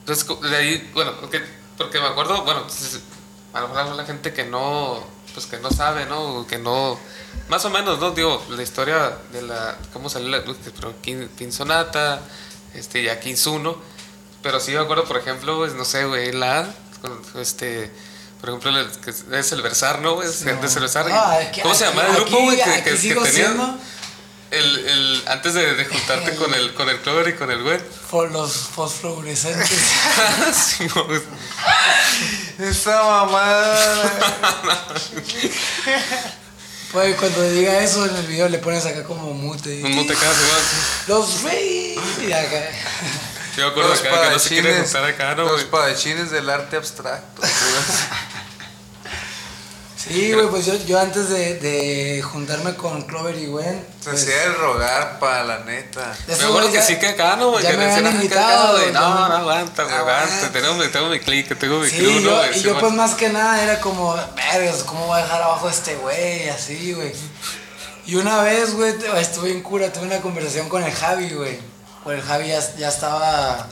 [0.00, 1.42] Entonces, de ahí, bueno, porque,
[1.78, 3.00] porque me acuerdo, bueno, entonces,
[3.52, 6.46] a lo mejor la gente que no, pues que no sabe, ¿no?
[6.46, 6.98] Que no,
[7.48, 8.10] más o menos, ¿no?
[8.12, 10.42] Digo, la historia de la, cómo salió la,
[10.76, 12.20] pero King, King Sonata,
[12.74, 13.76] este, ya King Uno,
[14.42, 16.68] pero sí me acuerdo, por ejemplo, pues, no sé, güey, la,
[17.36, 17.90] este,
[18.40, 18.90] por ejemplo, el-
[19.34, 20.22] es el versar, ¿no?
[20.22, 21.06] Es el versar.
[21.10, 22.58] Ah, aquí- ¿Cómo se llama el grupo, güey?
[22.62, 23.76] Que, que, que tenía siendo
[24.50, 27.78] el, el, antes de, de juntarte con el, con el Clover y con el güey.
[28.10, 29.70] por los fosforescentes.
[30.54, 30.88] Sí.
[32.58, 34.12] Esa mamada.
[36.92, 39.80] pues cuando diga eso en el video le pones acá como mute.
[39.80, 40.60] y- Un mute acá, Simón.
[41.08, 41.98] Los reyes.
[42.26, 42.62] Y acá.
[43.56, 45.64] Yo me acuerdo los acá que no se quiere juntar acá, ¿no, los güey?
[45.64, 47.42] espadachines del arte abstracto.
[50.08, 53.84] Sí, güey, pues yo, yo antes de, de juntarme con Clover y Gwen.
[54.00, 56.16] Se pues, hacía el rogar para la neta.
[56.28, 57.64] Me acuerdo güeyes que sí que acá, ¿no, güey?
[57.64, 58.82] ya Que me habían "Ah, invitado, cagado, güey".
[58.84, 60.52] güey, No, no, aguanta, güey, aguanta.
[60.52, 61.96] Tengo, mi- tengo mi click, tengo mi Sí,
[62.54, 65.70] y yo pues más que nada era como, vergas, ¿cómo voy a dejar abajo a
[65.72, 66.48] este güey?
[66.50, 67.12] Así, güey.
[68.06, 71.58] Y una vez, güey, te- estuve en cura, tuve una conversación con el Javi, güey.
[72.04, 73.66] Pues el Javi ya, ya estaba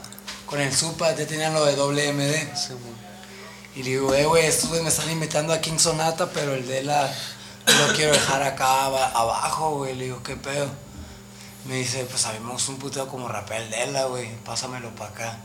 [0.46, 2.34] con el Supa, ya tenían lo de WMD.
[3.76, 6.82] Y le digo, eh, güey, estos me están invitando a King Sonata, pero el de
[6.84, 7.12] la
[7.66, 9.94] lo quiero dejar acá aba- abajo, güey.
[9.96, 10.66] Le digo, ¿qué pedo?
[11.66, 15.38] Me dice, pues sabemos un puteo como rapea el Dela, güey, pásamelo para acá.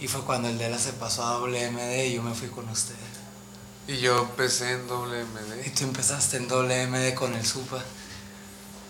[0.00, 3.00] Y fue cuando el Dela se pasó a WMD y yo me fui con ustedes.
[3.88, 5.74] Y yo empecé en Y WMD.
[5.76, 7.82] tú empezaste en WMD con el Supa.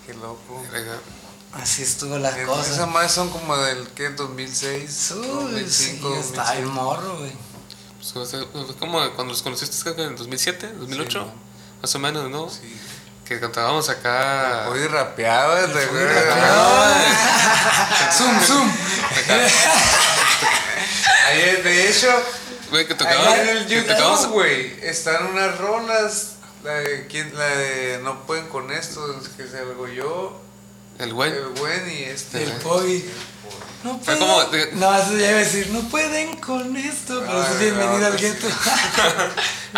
[0.06, 0.62] Qué loco.
[1.52, 2.70] Así estuvo la cosa.
[2.70, 4.10] Esas más son como del ¿qué?
[4.10, 6.74] 2006, Uy, 2005, sí, estaba el 2006.
[6.74, 7.32] morro, güey.
[8.14, 11.30] Pues, fue como cuando los conociste, en 2007, 2008, Sí,
[11.82, 12.48] más o menos, ¿no?
[12.48, 12.80] Sí.
[13.24, 14.68] Que cantábamos acá.
[14.70, 16.06] Hoy rapeabas, güey.
[18.12, 18.72] Zoom, zoom.
[21.26, 22.08] Ahí, de hecho,
[22.70, 22.94] Güey, que.
[23.04, 26.32] Allá en el YouTube, güey, están unas rolas.
[26.64, 27.36] La de, ¿quién?
[27.36, 30.40] la de No pueden con esto, que se algo yo,
[30.98, 31.30] El güey.
[31.30, 32.42] el buen y este.
[32.44, 33.04] El Poggy.
[33.84, 34.20] No Fue pueden.
[34.20, 37.56] como de- No, eso ya iba a decir, no pueden con esto, pero eso es
[37.60, 38.46] Ay, bienvenido no, al pues gueto.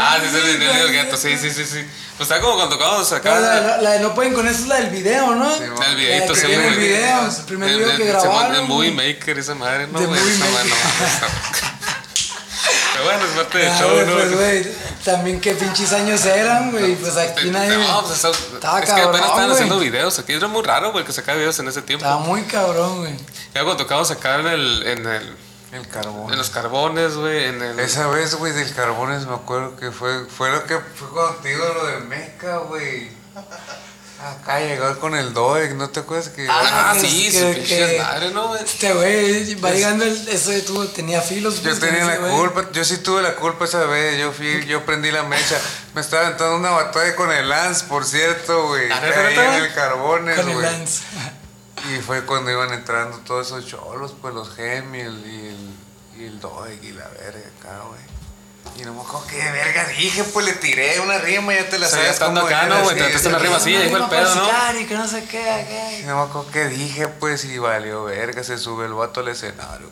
[0.00, 1.84] Ah, sí, sí, el del gato, sí, sí, sí, sí.
[2.16, 3.60] Pues está como cuando tocábamos Pero la, acá.
[3.66, 5.52] la- la de no pueden con esto es la del video, ¿no?
[5.56, 6.76] Sí, El videito, sí, el güey.
[6.76, 8.52] video, el primer video que grabaron.
[8.52, 9.12] De Movie güey.
[9.14, 9.98] Maker, esa madre, ¿no?
[10.00, 10.20] Güey?
[10.20, 10.76] Esa madre, no.
[12.98, 14.12] Pero bueno, es parte del show, güey, ¿no?
[14.14, 17.76] pues, güey, también qué pinches años eran, güey, pues aquí nadie...
[17.78, 19.52] No, pues eso- Estaba es que apenas estaban güey.
[19.54, 20.18] haciendo videos.
[20.18, 22.04] Aquí era muy raro, güey, que sacaba videos en ese tiempo.
[22.04, 23.14] Estaba muy cabrón, güey.
[23.54, 25.36] Ya cuando tocábamos acá en el, en el,
[25.72, 26.32] El carbón.
[26.32, 27.78] en los carbones, güey, en el...
[27.78, 31.86] Esa vez, güey, del carbones me acuerdo que fue, fue lo que fue contigo lo
[31.86, 33.10] de Meca, güey.
[34.20, 37.98] Acá llegó con el Doeg, ¿no te acuerdas que Ah, que- sí, que- su que-
[38.02, 38.56] madre, ¿no?
[38.56, 41.56] Este güey va llegando el, eso de tú tenía filos.
[41.62, 44.84] yo pues, tenía la culpa, yo sí tuve la culpa esa vez, yo fui, yo
[44.84, 45.56] prendí la mecha,
[45.94, 49.72] me estaba aventando una batalla con el Lance, por cierto, güey, ¿Ah, ahí en el
[49.74, 50.62] carbones, Con el.
[50.62, 51.02] Lance.
[51.94, 56.24] Y fue cuando iban entrando todos esos cholos, pues los Gemi el- y el, y
[56.26, 58.00] el Doeg y la verga acá, güey.
[58.76, 61.86] Y no me acuerdo qué verga dije, pues le tiré una rima, ya te la
[61.86, 62.12] O sea, sabes.
[62.12, 62.96] estando acá, ¿no, güey?
[62.96, 64.44] Te una rima así, el pedo, ¿no?
[64.44, 66.00] Sicario, que no sé qué.
[66.00, 69.28] Y no me acuerdo qué dije, pues, y valió verga, se sube el vato al
[69.28, 69.88] escenario.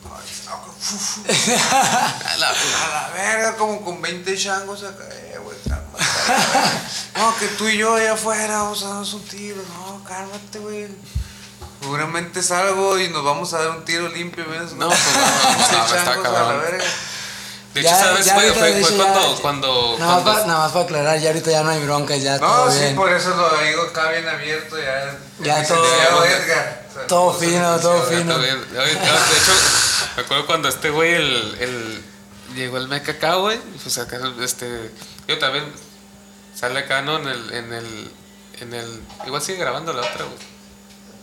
[1.27, 6.05] A la, a la verga, como con 20 changos acá, eh, güey, cálmate.
[7.17, 9.57] No, que tú y yo allá afuera vamos a darnos un tiro.
[9.75, 10.87] No, cálmate, güey.
[11.81, 14.45] Seguramente salgo y nos vamos a dar un tiro limpio.
[14.49, 14.75] ¿ves?
[14.75, 16.23] No, pues, no, no, no, 20 está
[17.77, 18.25] De hecho, Ya- ¿sabes?
[18.25, 21.51] ya Fue, ya- cuando, cuando, Nada más, cuando- para, nada más para aclarar, ya ahorita
[21.51, 22.97] ya no hay broncas, ya No, todo sí, bien.
[22.97, 24.79] por eso lo digo acá bien abierto.
[24.79, 25.85] Ya, Ya todo-
[26.25, 26.87] Edgar.
[26.89, 28.39] O sea, todo fino, todo fino.
[28.39, 28.71] Bien.
[28.73, 29.53] De hecho,
[30.17, 32.05] me acuerdo cuando este güey, el, el,
[32.55, 33.59] llegó el meca acá, güey.
[33.59, 34.91] y Pues acá, este.
[35.29, 35.71] Yo también
[36.59, 37.19] sale acá, ¿no?
[37.19, 37.53] En el.
[37.53, 38.11] En el,
[38.61, 40.39] en el igual sigue grabando la otra, güey.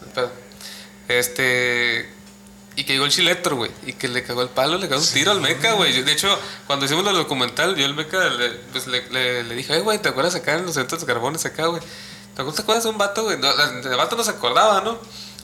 [0.06, 0.32] El pedo.
[1.08, 2.13] Este.
[2.76, 3.72] Y que llegó el chiletro, güey.
[3.86, 6.02] Y que le cagó el palo, le cagó un tiro al meca, güey.
[6.02, 6.28] De hecho,
[6.66, 10.00] cuando hicimos el documental, yo al meca le, pues, le, le, le dije, ay, güey,
[10.00, 11.82] ¿te acuerdas acá en los eventos de carbones acá, güey?
[12.36, 13.38] ¿Te acuerdas, te acuerdas de un vato, güey?
[13.38, 14.98] No, el vato no se acordaba, ¿no?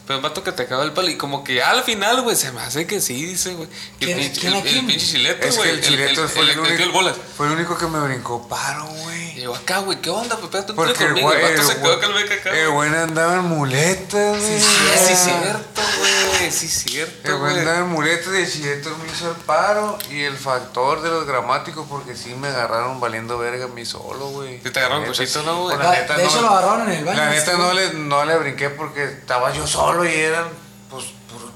[0.10, 1.08] Pero un vato que te cagó el palo.
[1.08, 3.70] Y como que al final, güey, se me hace que sí, dice, güey.
[4.00, 4.88] El ¿Quién- pinche- quién a el- el quién?
[4.88, 5.70] pinche chileto, Es que güey.
[5.70, 7.16] el chileto el, fue el, el, el el único, bolas.
[7.38, 9.34] fue el único que me brincó paro, Y güey.
[9.36, 10.36] llegó acá, güey, ¿qué onda?
[10.38, 11.28] Pues pégate un tiro Porque el conmigo.
[11.28, 12.50] güey, El vato el se quedó güey- acá el acá.
[12.58, 12.90] el güey.
[12.90, 14.60] andaba en muletas, güey.
[14.60, 14.66] Sí,
[15.06, 16.52] sí, cierto, güey.
[16.52, 20.00] Sí, cierto, El güey andaba en muletas y el chileto me hizo el paro.
[20.10, 24.30] Y el factor de los gramáticos, porque sí me agarraron valiendo verga a mí solo,
[24.30, 24.60] güey.
[24.64, 25.76] Sí te agarraron sí, ¿no, güey?
[25.78, 27.18] pues, la Ah, neta de no- hecho, lo agarraron en el baño.
[27.18, 27.54] La neta
[27.94, 30.48] no le brinqué porque estaba yo solo y eran,
[30.90, 31.52] pues, puro.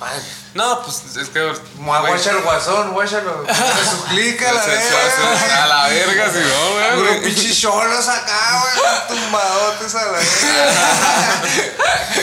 [0.00, 0.20] ay,
[0.54, 1.40] No, pues es que.
[1.76, 3.44] Guacha el guasón, guáchalo.
[3.90, 5.62] Suplica la verga.
[5.62, 6.90] A la verga, sí, no, güey.
[6.96, 7.22] Puro güey.
[7.22, 9.20] pinches cholos acá, güey.
[9.20, 11.42] Tumbadotes a la verga.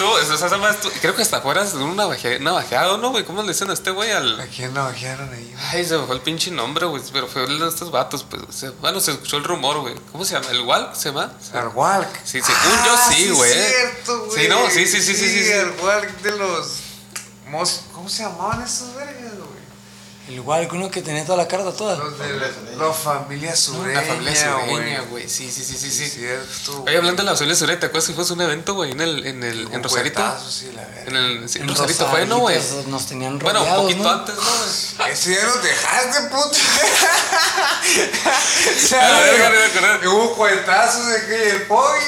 [0.00, 0.18] Sí estuvo.
[0.18, 3.24] Esa, Creo que hasta afuera de un navaje- navajeado, ¿no, güey?
[3.24, 4.10] ¿Cómo le dicen a este güey?
[4.10, 4.40] Al.
[4.40, 5.64] ¿A quién navajearon ahí, güey?
[5.72, 7.02] Ay, se me fue el pinche nombre, güey.
[7.12, 8.42] Pero fue el de estos vatos, pues.
[8.80, 9.94] bueno, se escuchó el rumor, güey.
[10.12, 10.48] ¿Cómo se llama?
[10.50, 11.32] ¿El Walk se llama?
[11.52, 12.08] Arwalk.
[12.24, 13.50] Sí, según yo sí, güey.
[13.52, 14.42] Es cierto, güey.
[14.42, 15.52] Sí, no, sí, sí, sí, sí, sí, sí.
[15.52, 16.68] Arwalk de los.
[17.48, 19.06] mos- ¿Cómo se llamaban esos güey?
[19.08, 19.19] El
[20.30, 21.96] igual que uno que tenía toda la carta toda.
[21.96, 24.00] Los de la, la familia sureña.
[24.00, 25.28] La familia sureña, güey.
[25.28, 26.08] Sí, sí, sí, sí, sí.
[26.08, 26.84] Cierto.
[26.86, 28.92] Oye, hablando de la familia sureña, ¿te acuerdas que fue un evento, güey?
[28.92, 30.20] En el, en el, en Rosarito.
[30.20, 30.82] Y la.
[31.06, 32.58] En el, sí, en Rosarito fue, ¿no, güey?
[32.86, 34.10] Nos tenían Bueno, un rodeados, poquito ¿no?
[34.10, 35.12] antes, ¿no, güey?
[35.12, 36.50] Ese ya los dejaste, puto.
[39.00, 40.08] A.
[40.08, 42.00] Hubo cuentazos de que el poggy.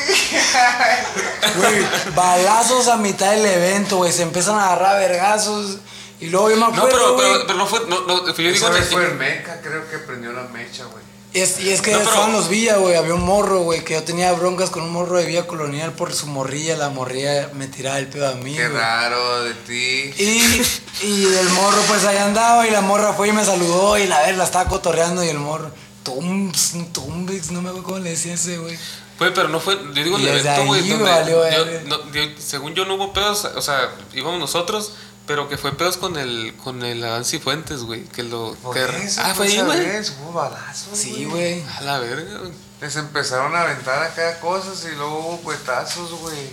[1.57, 4.13] Güey, balazos a mitad del evento, güey.
[4.13, 5.79] Se empiezan a agarrar vergazos.
[6.23, 7.33] Y luego yo me No, acuerdo, pero, güey.
[7.33, 7.81] pero, pero no fue.
[7.89, 8.71] No, no, yo digo.
[8.71, 11.03] Vez en- fue el meca, creo que prendió la mecha, güey.
[11.35, 12.95] Y es, y es que No, pero- estaban los Villa, güey.
[12.95, 16.13] Había un morro, güey, que yo tenía broncas con un morro de Villa Colonial por
[16.13, 16.77] su morrilla.
[16.77, 18.79] La morrilla me tiraba el pedo a mí, Qué güey.
[18.81, 20.13] raro de ti.
[20.23, 20.63] Y,
[21.07, 22.67] y el morro, pues ahí andaba.
[22.67, 23.97] Y la morra fue y me saludó.
[23.99, 25.25] Y la ver, la estaba cotorreando.
[25.25, 25.71] Y el morro,
[26.03, 28.79] Tums, Tumbix, no me acuerdo cómo le decía ese, güey.
[29.19, 29.79] Güey, pero no fue.
[29.95, 30.83] Yo digo el evento, güey.
[31.87, 31.99] no,
[32.39, 33.47] según yo no hubo pedos.
[33.57, 34.93] O sea, íbamos nosotros.
[35.33, 38.05] Pero que fue pedos con el, con el Avanci Fuentes, güey.
[38.05, 38.55] Que lo.
[38.57, 40.01] Por que- eso, ah, fue pues, ahí, güey.
[40.21, 40.99] Hubo balazos.
[40.99, 41.63] Sí, güey.
[41.63, 42.53] A la verga, güey.
[42.83, 46.51] Les empezaron a aventar acá cosas y luego hubo cuetazos, güey.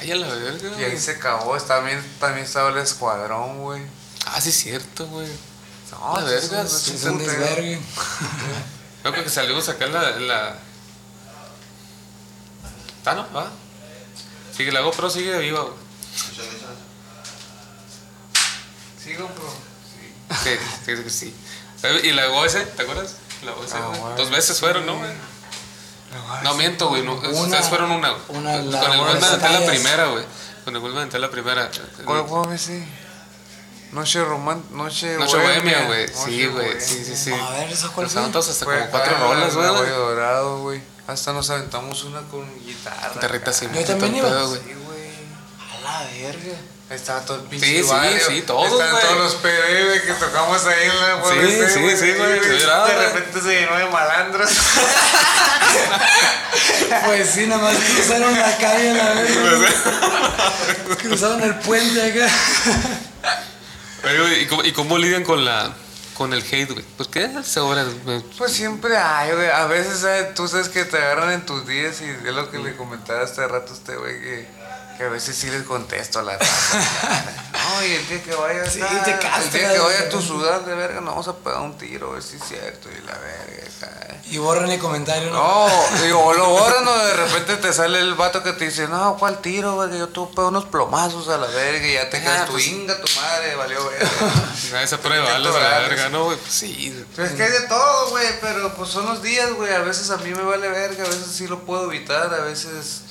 [0.00, 1.60] Ay, a la verga, Y ahí se acabó.
[1.60, 3.82] También, también estaba el escuadrón, güey.
[4.24, 5.28] Ah, sí, es cierto, güey.
[5.90, 7.78] No, La verga, sí, Es un desvergue.
[9.02, 10.16] Creo que salimos acá en la.
[10.16, 10.56] En la...
[13.04, 13.50] Ah, no, va.
[14.56, 15.74] Sigue la GoPro, sigue viva, güey.
[19.04, 19.52] Sigo, bro.
[20.44, 20.50] Sí.
[20.86, 21.34] Sí, sí, sí,
[22.04, 22.52] ¿Y la OS?
[22.76, 23.16] ¿Te acuerdas?
[23.44, 24.00] La OS, Ah, güey.
[24.00, 24.16] güey.
[24.16, 25.10] Dos veces fueron, ¿no, güey?
[26.44, 27.02] No, miento, güey.
[27.02, 28.10] No, Una- ustedes fueron una.
[28.10, 28.22] güey.
[28.38, 30.24] una, la- Con el una gol aventé la primera, güey.
[30.64, 31.70] Con el gol aventé la primera.
[32.04, 32.86] ¿Cuál fue ese?
[33.92, 34.74] Noche romántica.
[34.74, 36.08] Noche, Noche bohemia, güey.
[36.08, 36.80] Sí, güey.
[36.80, 37.32] Sí, sí, sí.
[37.32, 38.20] A ver, ¿esa cuál Nos fue?
[38.22, 39.80] aventamos hasta Fue como cuatro rolas, la güey.
[39.82, 40.82] Valle Dorado, güey.
[41.06, 43.10] Hasta nos aventamos una con guitarra.
[43.14, 43.66] Guitarrita así.
[43.74, 44.42] Yo también iba.
[44.44, 44.60] güey.
[44.62, 45.10] Sí, güey.
[45.76, 46.56] A la verga.
[46.92, 48.26] Estaba todo el pinche Sí, sí, barrio.
[48.26, 51.30] sí, todos, Estaban todos los PDB que tocamos ahí en la Sí,
[51.72, 51.96] sí, güey.
[51.96, 54.50] sí, güey, se De repente se llenó de malandros.
[57.06, 59.70] Pues sí, nada más cruzaron la calle a la verga.
[61.02, 62.28] Cruzaron el puente acá.
[64.40, 65.72] ¿y cómo, ¿y cómo lidian con la
[66.14, 66.84] con el hate, güey?
[66.96, 67.86] Pues qué hace ahora?
[68.36, 69.48] Pues siempre hay, güey.
[69.48, 70.34] A veces, ¿sabes?
[70.34, 73.46] Tú sabes que te agarran en tus días y es lo que le comentaba hace
[73.48, 74.46] rato a este güey que,
[74.96, 76.78] que a veces sí les contesto a la raza.
[77.52, 79.04] no, y el día que vaya Sí, te el
[79.50, 82.14] día que vaya a tu ciudad de verga, nos vamos a pegar un tiro, a
[82.14, 84.16] ver si es cierto, y la verga, acá.
[84.30, 85.68] Y borran el comentario, ¿no?
[85.68, 88.86] No, digo, o lo borran o de repente te sale el vato que te dice,
[88.88, 89.90] no, ¿cuál tiro, güey?
[89.90, 92.66] Que yo tuve unos plomazos a la verga y ya te Ah, quedas tu pues-
[92.68, 94.08] inga, tu madre, valió verga.
[94.74, 96.36] Ah, Esa prueba a la verga, ¿no, güey?
[96.38, 97.04] Pues sí.
[97.16, 99.72] Pero es que hay de todo, güey, pero pues son los días, güey.
[99.74, 103.02] A veces a mí me vale verga, a veces sí lo puedo evitar, a veces.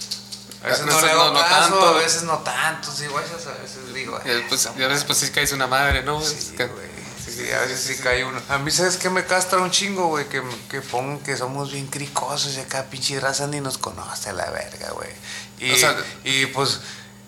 [0.63, 1.85] A veces A no le hago no- no tanto.
[1.87, 4.19] a veces no tanto, sí, güey, a veces digo.
[4.25, 6.21] Y a- pues, y a veces pues sí caes una madre, ¿no?
[6.23, 6.91] Sí, Es que- güey.
[7.25, 8.41] Sí, a veces sí cae uno.
[8.49, 10.27] A mí, ¿sabes qué me castra un chingo, güey?
[10.27, 14.33] Que, que pongan que somos bien cricosos y acá pinche raza ni nos conoce a
[14.33, 15.09] la verga, güey.
[15.59, 15.95] Y, O sea-
[16.25, 16.79] y pues.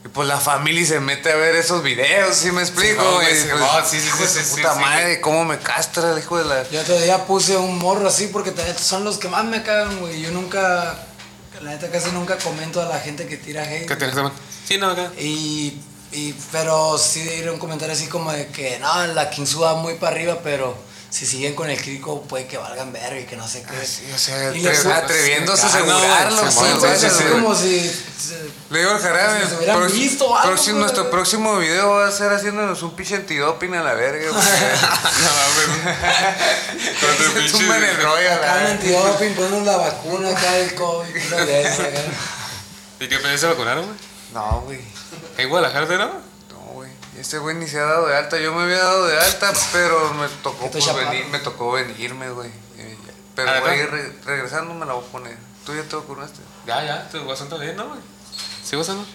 [0.05, 3.01] Y pues la familia se mete a ver esos videos, ¿sí me explico?
[3.01, 3.33] no, güey?
[3.41, 6.19] sí, Pues, no, sí, sí, hijo sí, sí, puta sí, madre, cómo me castra el
[6.19, 6.69] hijo de la.
[6.69, 10.19] Yo día puse un morro así porque son los que más me cagan, güey.
[10.21, 10.99] Yo nunca,
[11.61, 13.87] la neta casi nunca comento a la gente que tira hate.
[13.87, 14.15] ¿Qué tienes?
[14.65, 15.11] Sí, no, acá.
[15.19, 15.79] Y,
[16.11, 19.95] y, pero sí diré un comentario así como de que no, la Kinsu va muy
[19.95, 20.75] para arriba, pero
[21.13, 23.75] si siguen con el crico puede que valgan verga y que no sé qué.
[23.79, 27.23] Ah, sí, o sea, Y atreviéndose a asegurarlo, pues, sí, es sí, así sí.
[27.31, 28.03] como si...
[28.71, 30.81] Le digo al jarabe, Si hubieran visto o algo, próximo- güey.
[30.81, 34.43] nuestro próximo video va a ser haciéndonos un pinche antidoping a la verga, güey.
[35.21, 36.97] No mames.
[36.99, 41.15] Cuando Se tumban el rollo a la antidoping, ponen la vacuna acá del COVID.
[43.01, 43.97] ¿Y qué pedo se vacunaron, güey?
[44.33, 44.79] No, güey.
[45.37, 46.32] ¿En Guadalajara, no?
[47.17, 48.39] Este güey ni se ha dado de alta.
[48.39, 52.29] Yo me había dado de alta, pero me tocó Estoy pues, venir, me tocó venirme,
[52.31, 52.49] güey.
[52.77, 52.97] Eh.
[53.35, 55.37] Pero re- regresando me la voy a poner.
[55.65, 56.39] ¿Tú ya te vacunaste?
[56.67, 57.99] Ya, ya, guasón está bien, ¿no, güey?
[58.63, 58.97] ¿Sí, guasón?
[58.97, 59.05] no?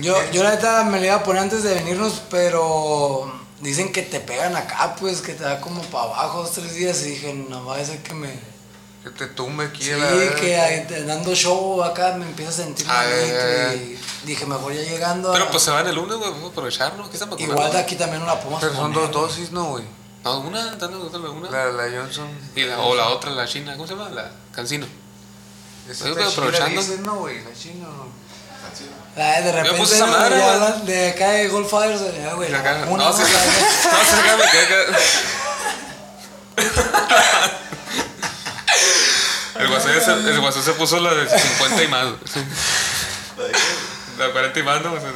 [0.00, 4.02] Yo, yo la neta me la iba a poner antes de venirnos, pero dicen que
[4.02, 7.02] te pegan acá, pues, que te da como para abajo dos, tres días.
[7.02, 8.51] Y dije, no va a ser que me...
[9.02, 13.02] Que te tumbe aquí Sí, la que dando show acá me empiezo a sentir Ah,
[13.04, 16.16] malito ya, ya, y dije, mejor ya llegando a- Pero pues se van el lunes,
[16.16, 17.08] güey, vamos a aprovechar, ¿no?
[17.08, 17.54] ¿Qué están vacunando?
[17.54, 19.84] Igual de aquí también no la podemos Pero son dos dosis, ¿no, güey?
[20.24, 21.50] No, una, dando, dando una.
[21.50, 22.28] La, la Johnson.
[22.54, 24.08] Y la, o la otra, la china, ¿cómo se llama?
[24.10, 24.86] La Cancino.
[25.90, 26.80] Esa pero chila, aprovechando.
[26.80, 27.86] dicen, no, güey, la china.
[29.16, 30.54] Ah, de repente no, madre, ya güey.
[30.54, 34.20] hablan de acá de Goldfires, de, ah, güey, la vacuna, No, sí, ¿no?
[34.20, 34.98] acá me quedé acá.
[39.58, 42.06] El guasón, se, el guasón se puso la de 50 y más.
[44.18, 44.90] La 40 y más, ¿no?
[44.90, 45.02] Pues.
[45.04, 45.10] Me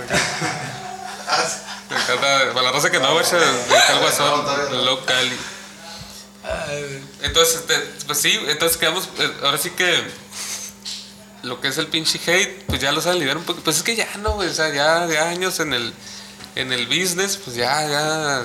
[1.96, 2.52] encanta.
[2.52, 5.30] Para la raza que no, güey, se- de el guasón local.
[7.22, 10.02] Entonces, este, pues sí, entonces quedamos, eh, ahora sí que
[11.42, 13.60] lo que es el pinche hate, pues ya lo saben lidiar un poco.
[13.62, 15.92] Pues es que ya no, güey, o sea, ya, ya años en el,
[16.54, 18.44] en el business, pues ya, ya.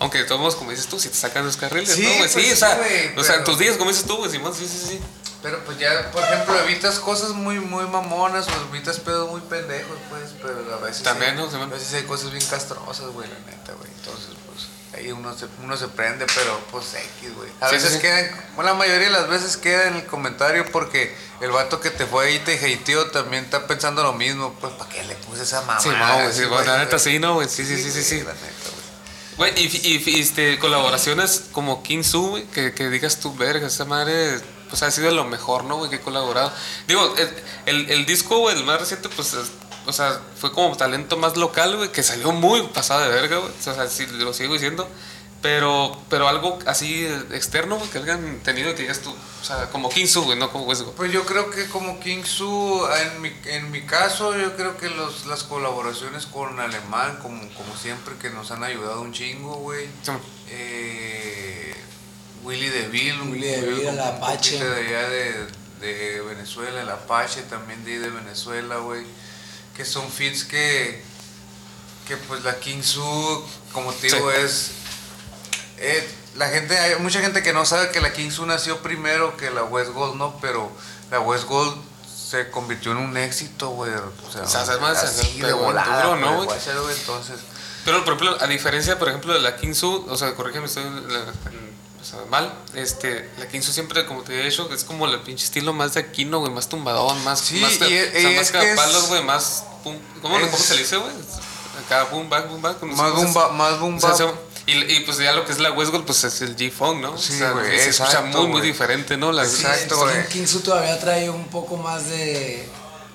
[0.00, 2.18] Aunque de todos modos, como dices tú, si te sacan los carriles, Sí, ¿no, güey?
[2.20, 4.16] pues sí, sí, o sea, güey, o sea, en pero- tus días, como dices tú,
[4.16, 5.00] güey, Simón, sí, sí, sí.
[5.42, 9.96] Pero pues ya, por ejemplo, evitas cosas muy, muy mamonas o evitas pedos muy pendejos,
[10.10, 11.04] pues, pero a veces.
[11.04, 11.62] También, hay, ¿no?
[11.62, 13.88] A veces hay cosas bien castrosas, güey, la neta, güey.
[13.98, 17.48] Entonces, pues, ahí uno se, uno se prende, pero pues X, güey.
[17.60, 20.66] A Sí, veces sí, quedan, bueno, la mayoría de las veces queda en el comentario
[20.72, 24.54] porque el vato que te fue ahí y te hateó también está pensando lo mismo,
[24.60, 25.80] pues, ¿para qué le puse esa mamá?
[25.80, 28.16] Sí, no, güey, sí, bueno, la neta sí, no, güey, sí, sí, sí, sí, sí.
[28.22, 28.70] La neta,
[29.36, 29.52] güey.
[29.52, 33.68] Güey, y, y, y, este, colaboraciones como King Su, güey, que, que digas tú, verga,
[33.68, 36.52] esa madre, pues ha sido lo mejor, ¿no, güey, que he colaborado.
[36.86, 37.14] Digo,
[37.66, 39.50] el, el, disco, güey, el más reciente, pues, es-
[39.86, 43.50] o sea, fue como talento más local, güey, que salió muy pasado de verga, güey,
[43.50, 44.88] o sea, sí, lo sigo diciendo.
[45.40, 49.88] Pero, pero algo así externo, güey, que hayan tenido que digas tú, o sea, como
[49.88, 50.90] King Su, güey, no como Westgo.
[50.94, 54.90] Pues yo creo que como King Su, en mi, en mi caso, yo creo que
[54.90, 59.86] los, las colaboraciones con Alemán, como, como siempre, que nos han ayudado un chingo, güey.
[60.02, 60.10] Sí,
[60.48, 61.67] Eh,
[62.48, 64.58] Willy DeVille, un, Willy DeVille, el un Apache.
[64.64, 65.46] de allá de,
[65.80, 69.04] de Venezuela, el Apache también de, ahí de Venezuela, güey.
[69.76, 71.02] Que son fits que,
[72.06, 74.36] que pues la King Su, como te digo, Sí.
[74.40, 74.70] es...
[75.78, 79.36] eh, la gente, hay mucha gente que no sabe que la King Su nació primero
[79.36, 80.38] que la West Gold, ¿no?
[80.40, 80.70] Pero
[81.10, 81.76] la West Gold
[82.28, 83.92] se convirtió en un éxito, güey.
[83.92, 86.58] O sea, O sea, además, así de volada, duro, ¿no, güey,
[87.00, 87.40] Entonces...
[87.84, 91.12] Pero, por ejemplo, a diferencia, por ejemplo, de la Kinsu, o sea, corrígeme, estoy en
[91.12, 91.24] la-
[92.10, 95.72] sea, mal, este, la Kinsu siempre, como te he dicho, es como el pinche estilo
[95.72, 98.52] más de Aquino, güey, más tumbadón, más, Sí, más, y o sea, y más es
[98.52, 101.12] que es- palos, güey, más, pum, ¿cómo, es- ¿cómo se le dice, güey?
[101.84, 102.76] Acá, boom, bang, boom, bang.
[102.78, 104.32] con Más boom bap, más boom O sea,
[104.66, 107.16] y, y, pues ya lo que es la West Gold, pues es el G-Funk, ¿no?
[107.16, 109.32] Sí, o sea, güey, se escucha muy, muy diferente, ¿no?
[109.32, 110.26] La, Sí, Exacto, güey.
[110.28, 112.68] King Su todavía trae un poco más de.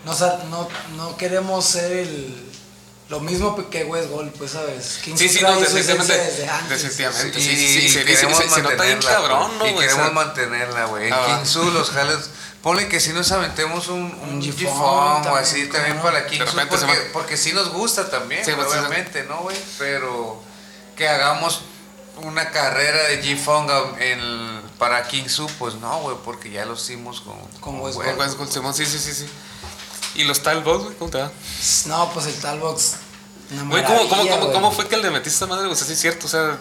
[0.06, 0.14] No,
[0.50, 2.52] no, no queremos ser el.
[3.10, 5.00] Lo mismo que West Gold, pues, ¿sabes?
[5.04, 6.18] King Sí, sí, no, definitivamente.
[6.18, 6.82] desde antes.
[6.82, 7.40] Definitivamente.
[7.40, 9.74] Y, Sí, sí, sí, sí, sí, queremos se nota mantenerla, cabrón, pues, ¿no, Y?
[9.76, 11.08] O queremos sea, mantenerla, güey.
[11.08, 11.26] En Ah, va.
[11.40, 12.30] King Su los jales,
[12.64, 14.42] Ponle que si nos aventemos un, un,
[15.28, 16.02] o así ¿cómo también no?
[16.04, 19.58] para King Su, se porque, porque sí nos gusta también, Sí, pues, obviamente, ¿no, güey?
[19.78, 20.42] Pero
[20.96, 21.60] que hagamos
[22.22, 23.70] una carrera de G-Funk
[24.00, 28.08] en- para King Su, pues no, güey, porque ya lo hicimos con, Con West güey.
[28.16, 29.30] Con West Simón, sí, sí, sí, sí.
[30.16, 30.96] ¿Y los Talbots, güey?
[30.98, 31.32] ¿Cómo te va?
[31.88, 32.96] No, pues el Talbox.
[33.70, 35.68] Güey, ¿cómo, cómo, cómo, fue que le metiste esa madre?
[35.68, 36.58] O sea, sí es cierto, o sea...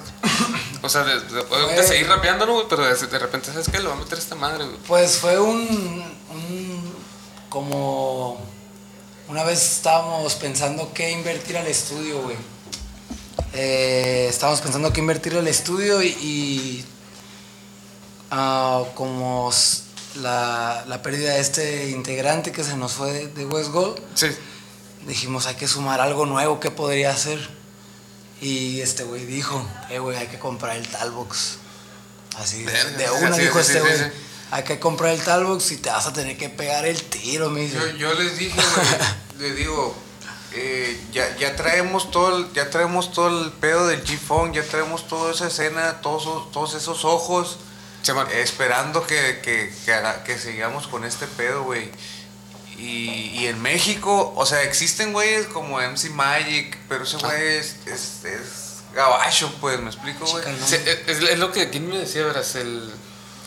[0.82, 2.66] O sea, de, seguir rapeando, ¿no, güey?
[2.68, 3.78] Pero de, de repente, ¿sabes qué?
[3.78, 4.76] Le voy a meter esta madre, güey.
[4.88, 5.60] Pues fue un,
[6.30, 6.94] un-
[7.48, 8.40] como
[9.28, 12.36] una vez estábamos pensando qué invertir al estudio, güey.
[13.54, 16.84] Eh, estábamos pensando qué invertir al estudio y, y,
[18.32, 19.52] ah, como
[20.16, 24.28] la, la pérdida de este integrante que se nos fue de, de West Gold, Sí.
[25.06, 27.38] dijimos hay que sumar algo nuevo, ¿qué podría hacer?
[28.40, 31.58] Y este güey dijo, eh güey, hay que comprar el Talbox.
[32.38, 34.12] Así, de, una sí, dijo sí, este güey.
[34.50, 37.60] Hay que comprar el Talbox y te vas a tener que pegar el tiro, me
[37.60, 37.76] dice.
[37.78, 38.88] Yo, yo les dije, güey,
[39.50, 39.94] le digo,
[40.54, 45.06] eh, ya, ya traemos todo el, ya traemos todo el pedo del G-Funk, ya traemos
[45.08, 47.58] toda esa escena, todos, esos- todos esos ojos,
[48.32, 51.90] esperando que, que, que, haga- que sigamos con este pedo, güey.
[52.78, 57.76] Y, y en México, o sea, existen güeyes como MC Magic, pero ese güey es,
[57.86, 60.44] es, es gabacho, pues, ¿me explico, güey?
[61.06, 62.54] Es lo que, ¿quién me decía, verás?
[62.56, 62.92] El,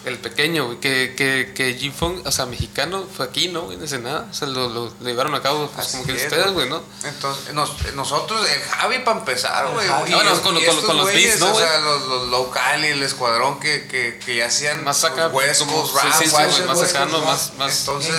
[0.05, 3.71] el pequeño, güey, que, que, que G-Funk, o sea, mexicano, fue aquí, ¿no?
[3.71, 6.51] En Ensenada, o sea, lo, lo, lo llevaron a cabo, pues, como que es, ustedes,
[6.53, 6.81] güey, ¿no?
[7.03, 9.87] Entonces, nos- nosotros, el Javi para empezar, güey.
[10.41, 13.59] Con- y con- con los beats, ¿no, O sea, los, los local y el escuadrón
[13.59, 15.27] que, que, que ya hacían Más acá,
[15.89, 18.15] sí, rap, sí, más cercano, más- más- Entonces.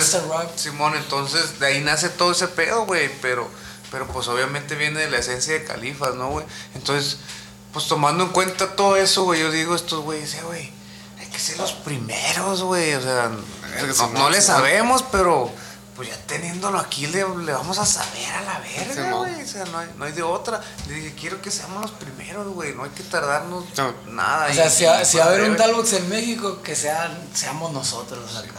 [0.55, 3.09] Simón, entonces de ahí nace todo ese pedo, güey.
[3.21, 3.47] Pero,
[3.91, 6.45] pero pues obviamente viene de la esencia de Califas, ¿no, güey?
[6.75, 7.17] Entonces,
[7.73, 10.71] pues tomando en cuenta todo eso, güey, yo digo, estos güeyes, eh, güey,
[11.37, 12.95] que ser los primeros, güey.
[12.95, 13.29] O sea,
[13.61, 15.51] Verga, no, no le sabemos, pero
[15.95, 19.41] pues ya teniéndolo aquí le, le vamos a saber a la verga, güey.
[19.41, 20.61] O sea, no hay, no hay de otra.
[20.87, 22.73] Le dije, quiero que seamos los primeros, güey.
[22.75, 23.93] No hay que tardarnos No.
[24.07, 24.47] nada.
[24.49, 25.57] O sea, Y- si, va- si a haber un.
[25.57, 28.53] Talbox en México, que sean, seamos nosotros acá.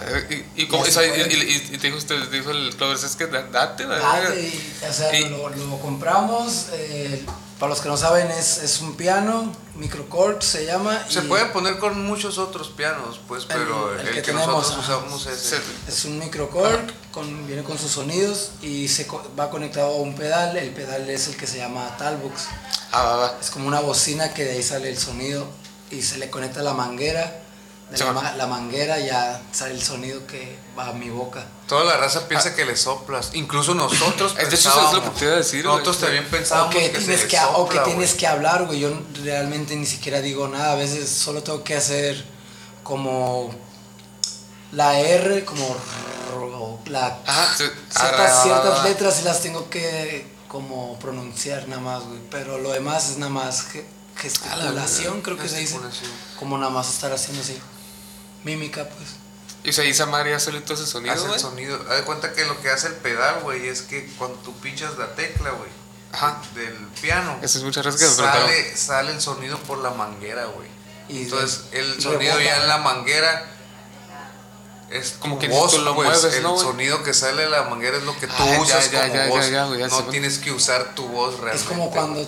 [0.00, 1.34] Verga, Y, y, como- Ya y, se y- puede.
[1.34, 1.90] y- y te
[2.30, 3.98] dijo, el Clovers, es que da- date, la
[4.34, 6.66] y, o sea, Y- lo, lo compramos.
[6.72, 7.24] eh,
[7.58, 11.04] para los que no saben, es, es un piano, microcord se llama.
[11.08, 14.46] Se y puede poner con muchos otros pianos, pues, pero el, el que, que tenemos,
[14.46, 15.54] nosotros usamos es
[15.88, 16.80] Es un microcord,
[17.10, 20.56] con, viene con sus sonidos y se va conectado a un pedal.
[20.56, 22.44] El pedal es el que se llama Talbox.
[22.92, 23.38] Ah, va, va.
[23.40, 25.46] Es como una bocina que de ahí sale el sonido
[25.90, 27.42] y se le conecta la manguera.
[27.90, 31.46] De Sí, la, ma- la manguera ya sale el sonido que va a mi boca.
[31.66, 33.30] Toda la raza piensa que le soplas.
[33.32, 34.42] Incluso nosotros Ah.
[34.44, 35.10] De hecho, eso es lo pensábamos.
[35.14, 35.72] que te iba a decir, güey.
[35.78, 38.18] Nosotros también O pensábamos que, que, tienes se que, le o que sopla, tienes güey.
[38.18, 38.80] que hablar, güey.
[38.80, 38.90] Yo
[39.24, 40.72] realmente ni siquiera digo nada.
[40.72, 42.22] A veces solo tengo que hacer
[42.82, 43.50] como
[44.72, 45.76] la R, como
[46.86, 47.64] la Ajá, sí.
[47.90, 52.20] ciertas, Ah, ciertas letras y las tengo que como pronunciar nada más, güey.
[52.30, 53.86] Pero lo demás es nada más ge-
[54.16, 55.78] gesticulación, creo que se dice.
[56.38, 57.58] Como nada más estar haciendo así.
[58.44, 59.08] Mímica, pues.
[59.64, 61.40] Y o sea, esa madre ya solito ese sonido, Hace el güey.
[61.40, 61.78] sonido.
[61.90, 64.96] Haz de cuenta que lo que hace el pedal, güey, es que cuando tú pinchas
[64.98, 65.68] la tecla, güey,
[66.54, 70.46] del piano, Esa es mucha raza que me sale, sale el sonido por la manguera,
[70.46, 70.68] güey.
[71.08, 72.44] Y Entonces, el sonido rebota.
[72.44, 73.46] ya en la manguera
[74.90, 77.50] es Como como que voz, tú lo pues, mueves, el ¿no, sonido que sale de
[77.50, 79.50] la manguera es lo que tú Ah, usas ya, como ya, voz.
[79.50, 81.56] ya, ya no tienes que usar tu voz realmente.
[81.62, 82.26] Es como cuando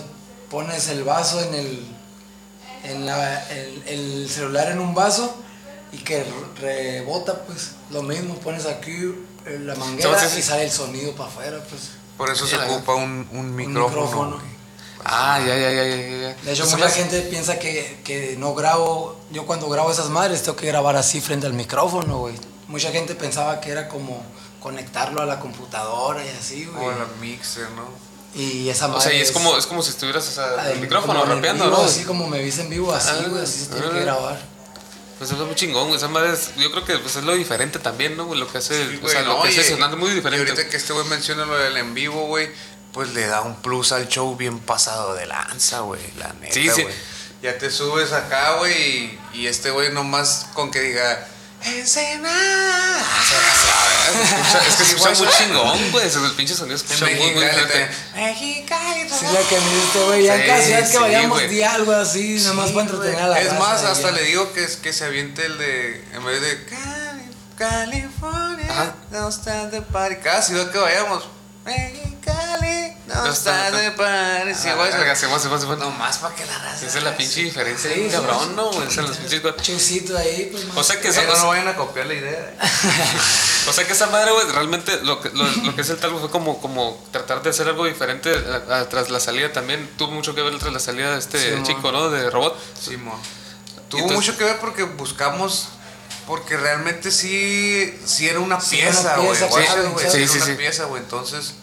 [0.51, 1.87] pones el vaso en el,
[2.83, 5.35] en la, el, el celular en un vaso
[5.91, 8.91] y que re- rebota, pues lo mismo, pones aquí
[9.45, 11.91] eh, la manguera y sale el sonido para afuera, pues.
[12.17, 14.39] Por eso se ocupa un, un micrófono.
[15.03, 16.35] Ah, ya, ya, ya, ya.
[16.43, 20.55] De hecho, mucha gente piensa que, que no grabo, yo cuando grabo esas madres tengo
[20.55, 22.35] que grabar así frente al micrófono, güey.
[22.67, 24.21] Mucha gente pensaba que era como
[24.59, 26.85] conectarlo a la computadora y así, güey.
[26.85, 27.85] O el mixer, ¿no?
[28.39, 30.63] Y esa O madre sea, y es como, es como si estuvieras, o sea, la
[30.67, 31.77] el del- micrófono rapeando, ¿no?
[31.77, 33.93] Así como me viste en vivo, así, Ah, güey, así se tiene ah.
[33.93, 34.50] que grabar.
[35.21, 35.97] Pues eso es muy chingón, güey.
[35.97, 38.33] Esa madre es, yo creo que pues, es lo diferente también, ¿no?
[38.33, 40.13] Lo que hace, Sí, o sea, güey, lo no, que hace y- sonando muy Y
[40.15, 40.49] diferente.
[40.49, 42.49] ahorita que este güey menciona lo del en vivo, güey,
[42.91, 46.01] pues le da un plus al show bien pasado de lanza, güey.
[46.17, 46.81] La neta, Sí, sí.
[46.81, 46.95] güey.
[47.43, 51.27] Ya te subes acá, güey, y, y este güey nomás con que diga.
[51.63, 52.97] Ensenada.
[54.67, 56.05] Es que se escucha muy chingón, güey.
[56.07, 57.43] El pinche sonido se En escucha muy, muy.
[58.15, 61.91] Mexicali Sí, la que me diste, güey, ya Sí, casi, es que vayamos di algo
[61.93, 64.15] así, nada más para entretener a la Es más, hasta ya.
[64.15, 66.03] le digo que, es- que se aviente el de.
[66.13, 66.65] En vez de.
[66.65, 68.65] Cali- California.
[68.71, 68.95] Ajá.
[69.11, 70.15] Don't stand the party.
[70.23, 71.23] Cada ciudad que vayamos.
[71.65, 72.00] Mexicali.
[73.29, 74.57] Está de pares.
[74.59, 74.91] Sí, güey.
[75.09, 75.77] Hacemos, hacemos, hacemos.
[75.77, 76.85] Nomás para que la raza.
[76.85, 78.53] Esa es la pinche diferencia, Sí, sí, cabrón, sí.
[78.55, 78.71] ¿no?
[78.71, 78.87] güey?
[78.87, 79.61] Esa es las pinches cosas.
[79.61, 80.65] Chusito ahí, pues.
[80.75, 82.55] O sea que esa, no, no vayan a copiar la idea.
[83.69, 86.19] o sea que esa madre, güey, realmente lo que, lo, lo que es el talgo
[86.19, 88.31] fue como, como tratar de hacer algo diferente
[88.69, 89.89] a- a- tras la salida también.
[89.97, 92.09] Tuvo mucho que ver tras la salida de este Sí, chico, ¿no?
[92.09, 92.57] De robot.
[92.79, 93.19] Simón.
[93.89, 95.69] Tuvo entonces- mucho que ver porque buscamos.
[96.27, 99.35] Porque realmente sí, sí era una Sí, pieza, güey.
[99.35, 100.53] sí, sí, sí, era sí, una sí.
[100.53, 101.01] pieza, güey.
[101.01, 101.55] Entonces.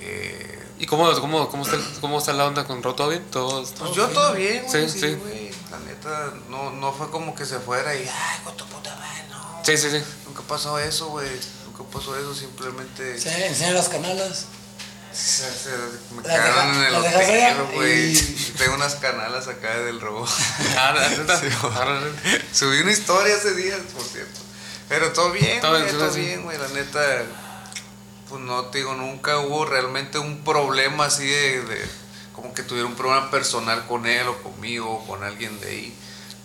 [0.00, 0.51] eh,
[0.82, 2.96] ¿Y cómo, cómo, cómo, está, cómo está la onda con Robot?
[2.96, 3.24] ¿Todo bien?
[3.30, 4.88] ¿Todo, pues yo todo bien, güey.
[4.88, 5.50] Sí, Sí, güey.
[5.70, 8.00] La neta, no, no fue como que se fuera y.
[8.00, 9.60] Ay, con tu puta madre, no.
[9.64, 10.02] Sí, sí, sí.
[10.26, 11.28] Nunca pasó eso, güey.
[11.66, 13.16] Nunca pasó eso, simplemente.
[13.16, 14.46] Sí, enseña las canalas.
[15.12, 15.70] Se- se-
[16.16, 16.94] me La cagaron deja- en el
[17.60, 18.12] hotel, güey.
[18.16, 20.28] y- Tengo unas canalas acá del robot.
[20.76, 20.96] Ah.
[21.40, 22.00] Sí, Ah.
[22.52, 24.40] Subí una historia ese día, por cierto.
[24.88, 26.58] Pero todo bien, Todo güey, todo bien, güey.
[26.58, 27.22] La neta,
[28.32, 31.90] pues no te digo, nunca hubo realmente un problema así de, de-
[32.34, 35.94] como que tuviera un problema personal con él o conmigo o con alguien de ahí.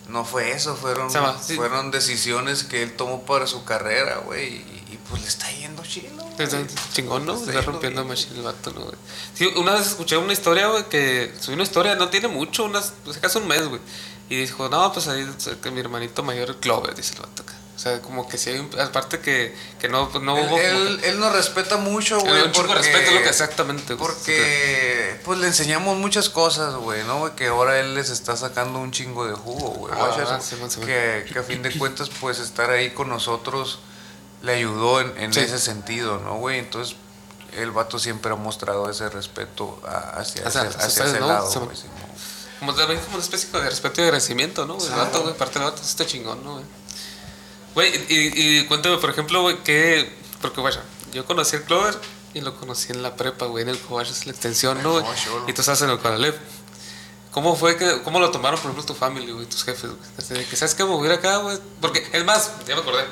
[0.08, 1.54] No fue eso, fueron, Se va, sí.
[1.56, 4.46] fueron decisiones que él tomó para su carrera, güey.
[4.56, 6.08] Y, y, pues le está yendo chilo.
[6.38, 6.58] Está
[6.92, 7.34] chingón, ¿no?
[7.34, 8.94] Está Está rompiendo machine el vato, ¿no, güey?
[9.34, 12.92] Sí, una vez escuché una historia, güey, que subí una historia, no tiene mucho, unas,
[13.04, 13.80] pues acaso un mes, güey.
[14.30, 15.26] Y dijo, no, pues ahí
[15.62, 17.54] que mi hermanito mayor, Clover, dice el vato acá.
[17.78, 20.58] O sea, como que sí hay un, aparte que, que no, pues no Él, hubo
[20.58, 22.42] él, que- él nos respeta mucho, güey.
[22.42, 23.94] un porque- respeto, lo que exactamente.
[23.94, 27.20] Porque pues le enseñamos muchas cosas, güey, ¿no?
[27.20, 27.36] güey?
[27.36, 29.94] Que ahora él les está sacando un chingo de jugo, güey.
[29.96, 30.40] Ah,
[30.84, 33.78] que, que a fin de cuentas, pues estar ahí con nosotros
[34.42, 35.38] le ayudó en, en Sí.
[35.40, 36.58] ese sentido, ¿no, güey?
[36.58, 36.96] Entonces,
[37.56, 39.80] el vato siempre ha mostrado ese respeto
[40.16, 41.28] hacia, ese, hacia ese ¿no?
[41.28, 41.76] lado, güey.
[42.58, 44.76] Como también como una especie de respeto y agradecimiento, ¿no?
[44.84, 46.64] El vato, güey, parte del vato está chingón, ¿no, güey?
[47.78, 50.12] Güey, y, y cuéntame, por ejemplo, güey, que...
[50.40, 51.96] Porque, vaya, yo conocí al Clover
[52.34, 55.04] y lo conocí en la prepa, güey, en el Cobash, es la extensión, ¿no, güey?
[55.46, 56.36] Y tú estás en el Conalep.
[57.30, 58.02] ¿Cómo fue que...
[58.02, 60.44] ¿Cómo lo tomaron, por ejemplo, tu familia, güey, tus jefes, güey?
[60.44, 61.56] Que, ¿sabes a ir acá, güey.
[61.80, 63.04] Porque, es más, ya me acordé.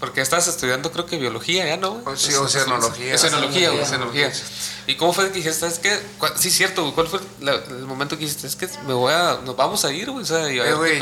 [0.00, 2.02] Porque estás estudiando, creo que biología, ¿ya, no, güey?
[2.06, 3.14] Oh, sí, Es- oceanología.
[3.16, 4.28] Oceanología, güey, Oceanología.
[4.28, 4.84] oceanología.
[4.86, 6.00] ¿Y cómo fue que dijiste, qué?
[6.18, 6.94] ¿Cuál- Sí, cierto, güey.
[6.94, 9.92] ¿Cuál fue la- el momento que dijiste, es que me voy a, nos vamos a
[9.92, 10.22] ir, güey?
[10.22, 10.98] O sea, y a Eh, güey,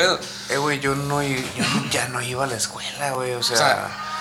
[0.49, 3.33] eh, güey, yo, no, i- yo ya no iba a la escuela, güey.
[3.35, 4.16] O sea, O sea,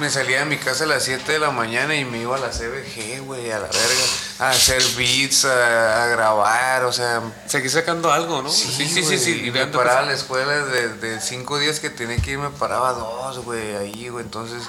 [0.00, 2.38] me salía de mi casa a las 7 de la mañana y me iba a
[2.38, 4.04] la CBG, güey, a la verga.
[4.40, 7.22] A hacer beats, a, a grabar, o sea.
[7.46, 8.50] Seguí sacando algo, ¿no?
[8.50, 9.18] Sí, sí, sí.
[9.18, 12.38] sí, Y me paraba a la escuela de, de cinco días que tenía que ir,
[12.38, 14.24] me paraba dos, güey, ahí, güey.
[14.24, 14.62] Entonces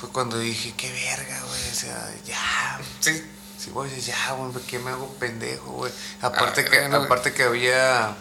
[0.00, 1.70] fue cuando dije, qué verga, güey.
[1.70, 2.78] O sea, ya.
[3.00, 3.30] Sí.
[3.58, 5.92] Sí, güey, ya, güey, ¿qué me hago pendejo, güey?
[6.20, 7.06] Aparte, Ah, que, bueno, güey.
[7.06, 8.14] aparte que había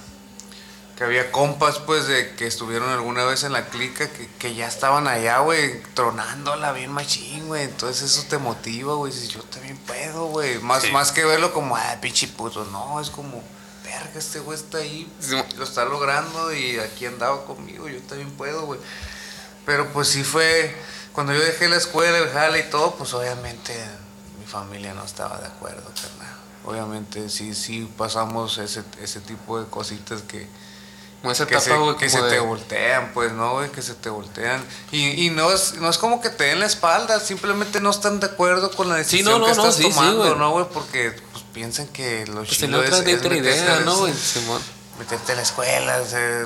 [0.98, 4.68] que había compas, pues, de que estuvieron alguna vez en la clica que, que ya
[4.68, 7.64] estaban allá, güey, tronándola bien machín, güey.
[7.64, 9.12] Entonces eso te motiva, güey.
[9.12, 10.60] Dices, yo también puedo, güey.
[10.60, 10.92] Más, Sí.
[10.92, 12.64] más que verlo como, ah, pinche puto.
[12.66, 13.42] No, es como,
[13.84, 15.36] verga, este güey está ahí, Sí.
[15.58, 18.80] lo está logrando y aquí andaba conmigo, yo también puedo, güey.
[19.66, 20.76] Pero pues sí fue,
[21.14, 23.74] cuando yo dejé la escuela, el jale y todo, pues obviamente
[24.40, 26.36] mi familia no estaba de acuerdo, carnal.
[26.66, 30.48] Obviamente sí, sí pasamos ese, ese tipo de cositas que,
[31.24, 33.72] Como esa que etapa, güey, que se de- te voltean, pues, ¿no, güey?
[33.72, 34.62] Que se te voltean.
[34.92, 38.20] Y, y no, es, no es como que te den la espalda, simplemente no están
[38.20, 40.36] de acuerdo con la Sí, decisión no, no, que estás sí, tomando, güey.
[40.38, 40.66] ¿no, güey?
[40.72, 44.14] Porque pues, piensan que lo Pues otra es, es otra idea, a- ¿no, güey?
[44.34, 44.62] Simón.
[45.00, 46.02] meterte a la escuela,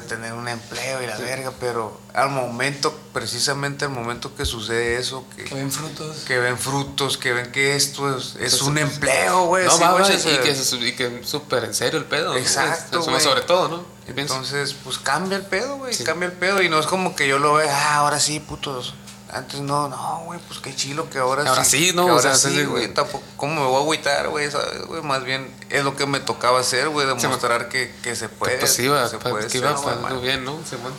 [0.07, 5.25] tener un empleo y la verga, pero al momento, precisamente al momento que sucede eso,
[5.35, 6.17] que, Que ven frutos.
[6.27, 9.65] que ven frutos, que ven que esto es, es Pues, un empleo, güey.
[9.65, 12.33] No, sí, va, y que, se- y que súper en serio el pedo.
[12.33, 12.37] ¿no?
[12.39, 13.01] Exacto.
[13.01, 13.96] Sobre todo, ¿no?
[14.15, 16.03] Entonces, pues cambia el pedo, güey, Sí.
[16.03, 16.61] cambia el pedo.
[16.61, 18.93] Y no es como que yo lo vea, ah, ahora sí, putos.
[19.29, 22.05] Antes no, no, güey, pues qué chilo que ahora, Ahora sí, ¿no?
[22.05, 22.93] que O ahora sea, sí, sí, güey.
[22.93, 24.49] Tampoco, ¿cómo me voy a agüitar, güey?
[24.49, 25.01] ¿Sabes, güey?
[25.01, 28.57] Más bien es lo que me tocaba hacer, güey, demostrar que, que se puede.
[28.57, 30.21] pues sí, va, que se pa- puede que iba ser, man.
[30.21, 30.57] bien, ¿no?
[30.69, 30.93] Simón.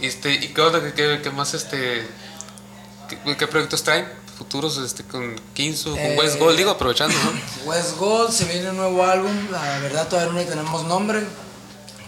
[0.00, 0.80] Y, este, ¿Y qué onda?
[0.82, 2.08] ¿Qué, qué, qué más este.
[3.10, 6.56] Qué, qué proyectos traen futuros este, con Kinsu, con Eh, West Gold?
[6.56, 7.70] Digo, aprovechando, ¿no?
[7.70, 11.22] West Gold, se viene un nuevo álbum, la verdad todavía no le tenemos nombre.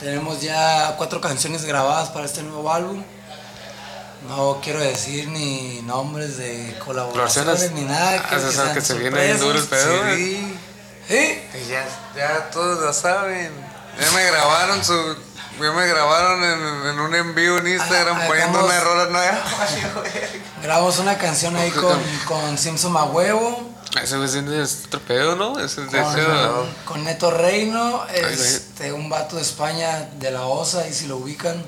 [0.04, 3.02] Tenemos ya cuatro canciones grabadas para este nuevo álbum.
[4.28, 8.22] No quiero decir ni nombres de colaboraciones ni nada.
[8.30, 10.14] Ah, o sea, sean que se viene bien duro el pedo.
[10.14, 10.58] Sí,
[11.08, 11.42] ¿Sí?
[11.52, 13.50] que ya, ya todos lo saben.
[13.98, 14.92] Ya me grabaron su.
[15.58, 19.42] Ya me grabaron en, en un envío en Instagram Ah, poniendo hagamos- una rola nueva.
[20.62, 23.63] Grabamos una canción ahí con, con Simpson a huevo,
[24.02, 25.58] Ese güey es otro pedo, ¿no?
[25.58, 26.48] Ese es de con, ese-
[26.84, 31.64] con Neto Reino, este, un vato de España de la OSA, y si lo ubican.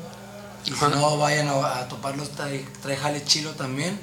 [0.64, 4.00] Y si no, vayan a, a toparlo, trae, trae jale chilo también.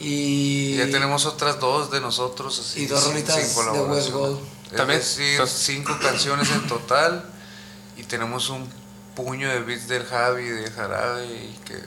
[0.00, 2.58] Y, Ya tenemos otras dos de nosotros.
[2.58, 3.80] Así, y dos rolitas sin de.
[3.82, 4.40] West Gold.
[4.70, 4.98] Es También.
[4.98, 7.24] decir, cinco canciones en total.
[7.96, 8.68] Y tenemos un
[9.14, 11.80] puño de beats del Javi, de Jarabe, y que,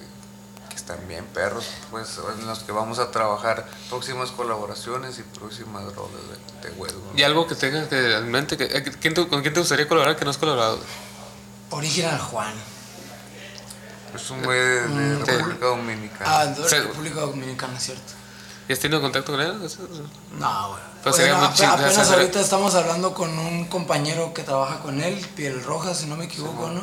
[1.07, 6.21] bien perros, pues en los que vamos a trabajar próximas colaboraciones y próximas rolas
[6.61, 6.93] de, de Gold.
[7.19, 9.88] Y algo que tengas que en mente, que, eh, ¿quién te- ¿con quién te gustaría
[9.88, 10.79] colaborar que no has colaborado?
[11.71, 12.53] Original Juan.
[14.13, 16.25] Es un güey de, de Mm, República Dominicana.
[16.39, 16.75] Ah, de Sí.
[16.77, 18.13] República Dominicana, cierto.
[18.67, 19.53] ¿Y has tenido contacto con él?
[20.39, 20.81] No, güey.
[21.03, 24.43] Pues sería Bueno, muy ape- chido, apenas sea, ahorita estamos hablando con un compañero que
[24.43, 26.81] trabaja con él, Piel Roja, si no me equivoco, ¿no?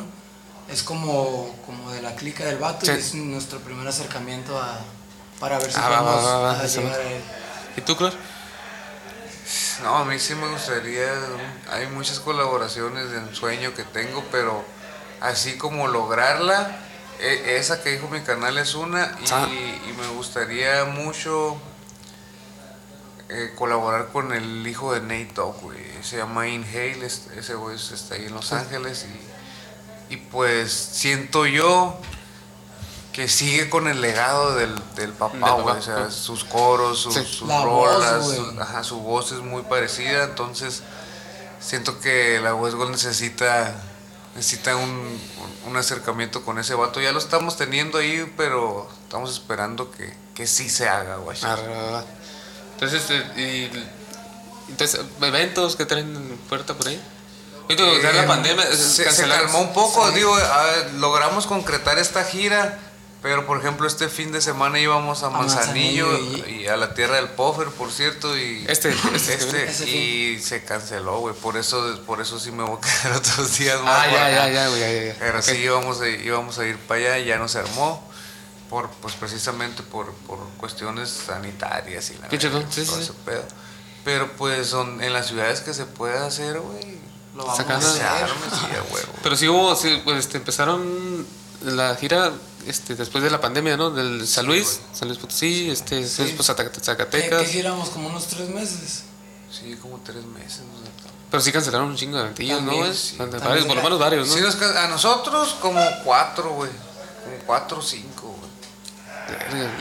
[0.69, 2.91] Es como, como de la clica del vato Sí.
[2.93, 4.79] y es nuestro primer acercamiento a,
[5.39, 7.21] para ver si Ah, podemos va, va, va, a llegar a él.
[7.77, 8.13] ¿Y tú, Clor?
[9.83, 11.11] No, a mí sí me gustaría,
[11.69, 14.63] hay muchas colaboraciones de ensueño que tengo, pero
[15.19, 16.77] así como lograrla,
[17.19, 19.47] e- esa que dijo mi canal es una y, Ah.
[19.49, 21.57] y me gustaría mucho
[23.29, 27.75] eh, colaborar con el hijo de Nate Dogg, güey, se llama Inhale, es- ese güey
[27.75, 29.32] es- está ahí en Los Ángeles y,
[30.13, 31.97] y pues siento yo
[33.11, 37.25] que sigue con el legado del, del papá, güey, o sea, sus coros, sus, Sí.
[37.25, 40.81] sus La voz, rolas, su- ajá, su voz es muy parecida, entonces
[41.59, 43.75] siento que la West Gold necesita
[44.35, 45.19] necesita un,
[45.67, 46.99] un- acercamiento con ese vato.
[46.99, 51.37] Ya lo estamos teniendo ahí, pero estamos esperando que, que sí se haga, güey.
[51.43, 52.03] Ah.
[52.73, 53.69] Entonces, eh,
[54.67, 56.99] y, entonces, eventos que traen en puerta por ahí.
[57.67, 60.15] Sea, la Eh, pandemia eh, se, se calmó un poco, Sí.
[60.15, 62.77] digo, ah, logramos concretar esta gira,
[63.21, 67.15] pero por ejemplo este fin de semana íbamos a Manzanillo, Manzanillo y, a la tierra
[67.15, 69.63] del Poffer, por cierto, y Este, este, este.
[69.69, 73.57] Ese y se canceló, güey, por eso, por eso sí me voy a quedar otros
[73.57, 74.07] días más.
[74.07, 75.15] Ah, ya, ya, ya, ya, ya, ya.
[75.19, 75.43] Pero Ok.
[75.45, 78.11] sí íbamos a, íbamos a ir para allá y ya no se armó.
[78.69, 83.43] Por, pues precisamente por, por cuestiones sanitarias y la Qué sí, todo sí, ese pedo.
[84.03, 86.97] Pero pues son en las ciudades que se puede hacer, güey.
[87.35, 88.23] Lo vamos Sacando- a Se hacer.
[88.25, 89.13] arme, sí, a huevo.
[89.23, 91.25] Pero sí hubo, sí, pues este, empezaron
[91.63, 92.31] la gira
[92.67, 93.89] este, después de la pandemia, ¿no?
[93.89, 96.23] Del San Luis, San Luis Potosí, este, Sí.
[96.23, 97.41] después Zaca- ¿Qué, Zacatecas.
[97.41, 97.89] qué giramos?
[97.89, 99.03] Como unos tres meses.
[99.51, 100.59] Sí, como tres meses.
[100.71, 100.91] no sé.
[101.31, 102.71] Pero sí cancelaron un chingo de eventillos, ¿no?
[102.93, 104.33] Sí, Varios, por lo menos varios, ¿no?
[104.35, 106.69] Sí, a nosotros como cuatro, güey.
[107.23, 108.32] Como cuatro o cinco.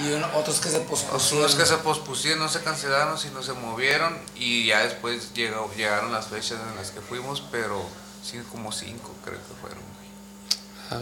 [0.05, 1.39] Y un- otros que se pospusieron.
[1.39, 4.17] unos que se pospusieron, no se cancelaron, sino se movieron.
[4.37, 7.85] Y ya después llegó, llegaron las fechas en las que fuimos, pero
[8.25, 9.93] sí, como cinco creo que fueron.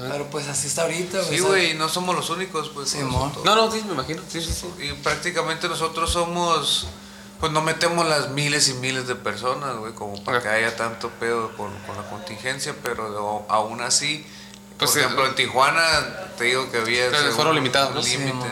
[0.08, 1.30] Pero pues así está ahorita, güey.
[1.36, 2.90] Sí, güey, no somos los únicos, pues.
[2.90, 2.98] Sí,
[3.44, 4.22] No, no, sí, me imagino.
[4.28, 4.68] Sí, sí, sí.
[4.84, 6.86] Y prácticamente nosotros somos,
[7.40, 11.08] pues no metemos las miles y miles de personas, güey, como para que haya tanto
[11.18, 14.24] pedo con, con la contingencia, pero de- aún así,
[14.80, 15.82] Pues, por ejemplo, en Tijuana
[16.36, 18.00] te digo que había Claro, ese- foro limitado, ¿no?
[18.02, 18.32] Límite.
[18.32, 18.44] mo.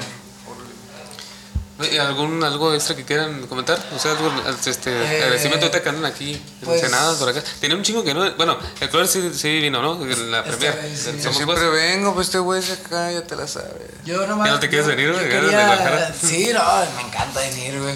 [0.44, 1.94] Foro limitado.
[1.94, 3.78] ¿Y ¿Algún, ¿Algo extra que quieran comentar?
[3.94, 4.30] O sea, algo,
[4.66, 6.82] este, Eh, agradecimiento ahorita que andan aquí, en pues-
[7.18, 7.42] por acá.
[7.60, 8.30] Tiene un chingo que no.
[8.36, 10.02] Bueno, el color sí, sí vino, ¿no?
[10.02, 11.04] En la vez del sí.
[11.16, 11.70] Yo Somos siempre Pues.
[11.72, 13.72] vengo, pues este güey se acá, ya te la sabes.
[14.04, 14.46] Yo nomás.
[14.48, 15.24] ¿Ya no te quieres yo- venir, güey?
[15.24, 16.14] yo ¿Ganas de quería-?
[16.20, 16.62] Sí, no,
[16.96, 17.94] me encanta venir, güey.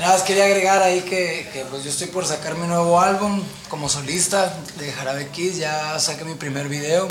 [0.00, 3.42] Nada más quería agregar ahí que, que, pues yo estoy por sacar mi nuevo álbum
[3.70, 5.56] como solista de Jarabe Kids.
[5.56, 7.08] Ya saqué mi primer video.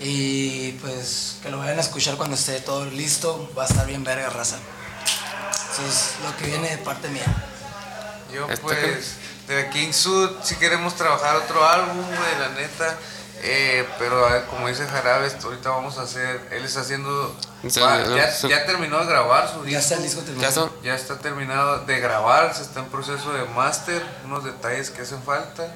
[0.00, 3.50] Y pues que lo vayan a escuchar cuando esté todo listo.
[3.56, 4.56] Va a estar bien verga, raza.
[5.72, 7.24] Eso es lo que viene de parte mía.
[8.32, 9.14] Yo Está pues,
[9.48, 12.98] de King Sud, si queremos trabajar otro álbum, güey, la neta.
[13.42, 17.36] Eh, pero a ver, como dice Jarabe, esto ahorita vamos a hacer, él está haciendo,
[17.68, 18.48] Sí, va- no, ya, sí.
[18.48, 20.52] ya terminó de grabar su Ya disco, está el disco Ya terminado.
[20.54, 20.72] son.
[20.82, 25.22] ya está terminado de grabar, se está en proceso de máster, unos detalles que hacen
[25.22, 25.70] falta.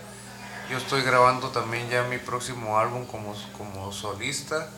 [0.71, 4.69] Yo estoy grabando también ya mi próximo álbum como, como solista.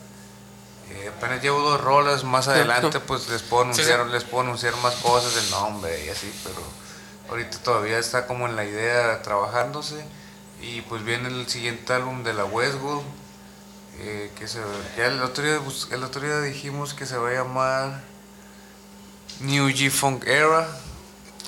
[0.90, 4.10] Eh, apenas llevo dos rolas, más adelante pues les puedo anunciar, sí.
[4.10, 6.62] les puedo anunciar más cosas, el nombre y así, pero
[7.28, 10.02] ahorita todavía está como en la idea trabajándose.
[10.62, 13.02] Y pues viene el siguiente álbum de la Westwood,
[13.98, 14.60] eh, que se,
[14.96, 18.02] ya el otro, día, el otro día dijimos que se va a llamar
[19.40, 20.68] New G-Funk Era.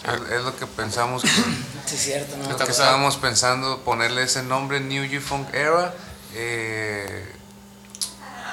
[0.02, 1.28] Es, es lo que pensamos que,
[1.86, 2.48] Sí, cierto, ¿no?
[2.50, 5.94] lo que estábamos pensando ponerle ese nombre New G-Funk Era.
[6.34, 7.30] eh,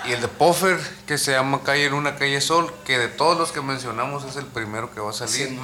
[0.05, 3.37] y el de Puffer, que se llama Calle en una Calle Sol, que de todos
[3.37, 5.49] los que mencionamos es el primero que va a salir.
[5.49, 5.59] Sí.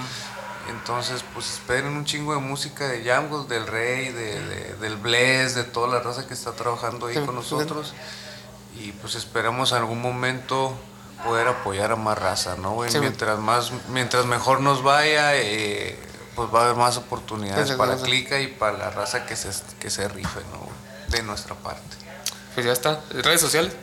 [0.70, 5.56] Entonces, pues esperen un chingo de música de Jungle, del Rey, de, de- del Bless,
[5.56, 7.94] de toda la raza que está trabajando ahí con nosotros.
[8.80, 10.78] Y pues esperamos algún momento
[11.24, 12.92] poder apoyar a más raza, ¿no, güey?
[12.92, 15.98] Sí, mientras más, mientras mejor nos vaya, eh,
[16.36, 18.04] pues va a haber más oportunidades para sí.
[18.04, 19.50] Clica y para la raza que se,
[19.80, 20.60] que se rife, ¿no?
[20.60, 20.78] güey?
[21.10, 21.98] De nuestra parte.
[22.54, 23.02] Pues ya está.
[23.12, 23.74] ¿Redes sociales?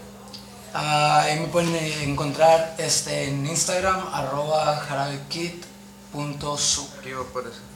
[0.72, 6.90] Ah, ahí me pueden eh, encontrar este, en Instagram, arroba jarabekit.su.
[6.98, 7.74] Aquí va a aparecer.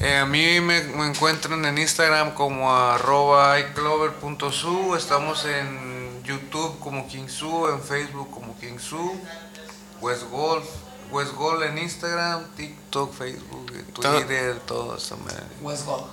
[0.00, 7.06] Eh, a mí me, me encuentran en Instagram como arroba iClover.su, estamos en YouTube como
[7.08, 9.12] KingSu, en Facebook como KingSu,
[10.00, 10.64] Westgolf,
[11.10, 15.16] Westgolf en Instagram, TikTok, Facebook, Twitter, todo eso.
[15.18, 15.34] man.
[15.60, 16.04] Westgold.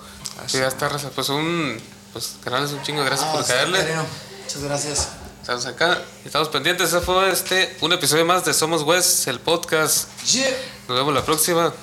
[0.44, 0.58] Así.
[0.58, 1.10] Sí, ya está, raza.
[1.10, 1.78] Pues un.
[2.14, 3.04] Pues, canales, un chingo.
[3.04, 3.78] Gracias Ah, por sí, caerle.
[3.80, 4.06] Karina,
[4.44, 5.10] Muchas gracias.
[5.42, 6.02] Estamos acá.
[6.26, 6.88] Estamos pendientes.
[6.90, 7.78] Ese fue este.
[7.82, 10.10] Un episodio más de Somos West, el podcast.
[10.26, 10.50] Yeah.
[10.88, 11.74] Nos vemos la próxima.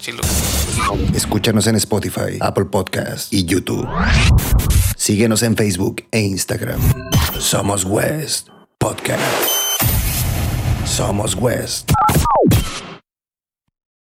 [0.00, 0.20] Chilo.
[1.14, 3.88] Escúchanos en Spotify, Apple Podcast y YouTube.
[4.96, 6.80] Síguenos en Facebook e Instagram.
[7.38, 9.18] Somos West Podcast.
[10.84, 12.03] Somos West.